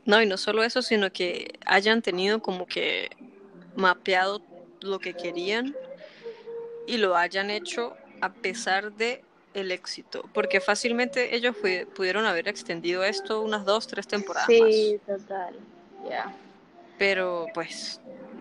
[0.06, 3.10] no, y no solo eso, sino que hayan tenido como que
[3.76, 4.41] mapeado
[4.82, 5.76] lo que querían
[6.88, 11.56] y lo hayan hecho a pesar de el éxito, porque fácilmente ellos
[11.95, 14.70] pudieron haber extendido esto unas dos, tres temporadas más.
[14.70, 15.56] Sí, total.
[16.10, 16.32] Ya.
[16.97, 17.99] Pero pues,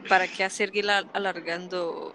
[0.08, 2.12] ¿para qué al- alargando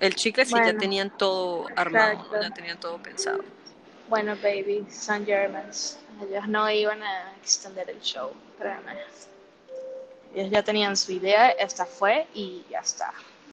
[0.00, 2.42] el chicle si ya tenían todo armado, exacto.
[2.42, 3.38] ya tenían todo pensado?
[4.08, 5.98] Bueno, baby, San Germans.
[6.28, 8.30] Ellos no iban a extender el show,
[10.34, 13.12] Ellos ya tenían su idea, esta fue y ya está.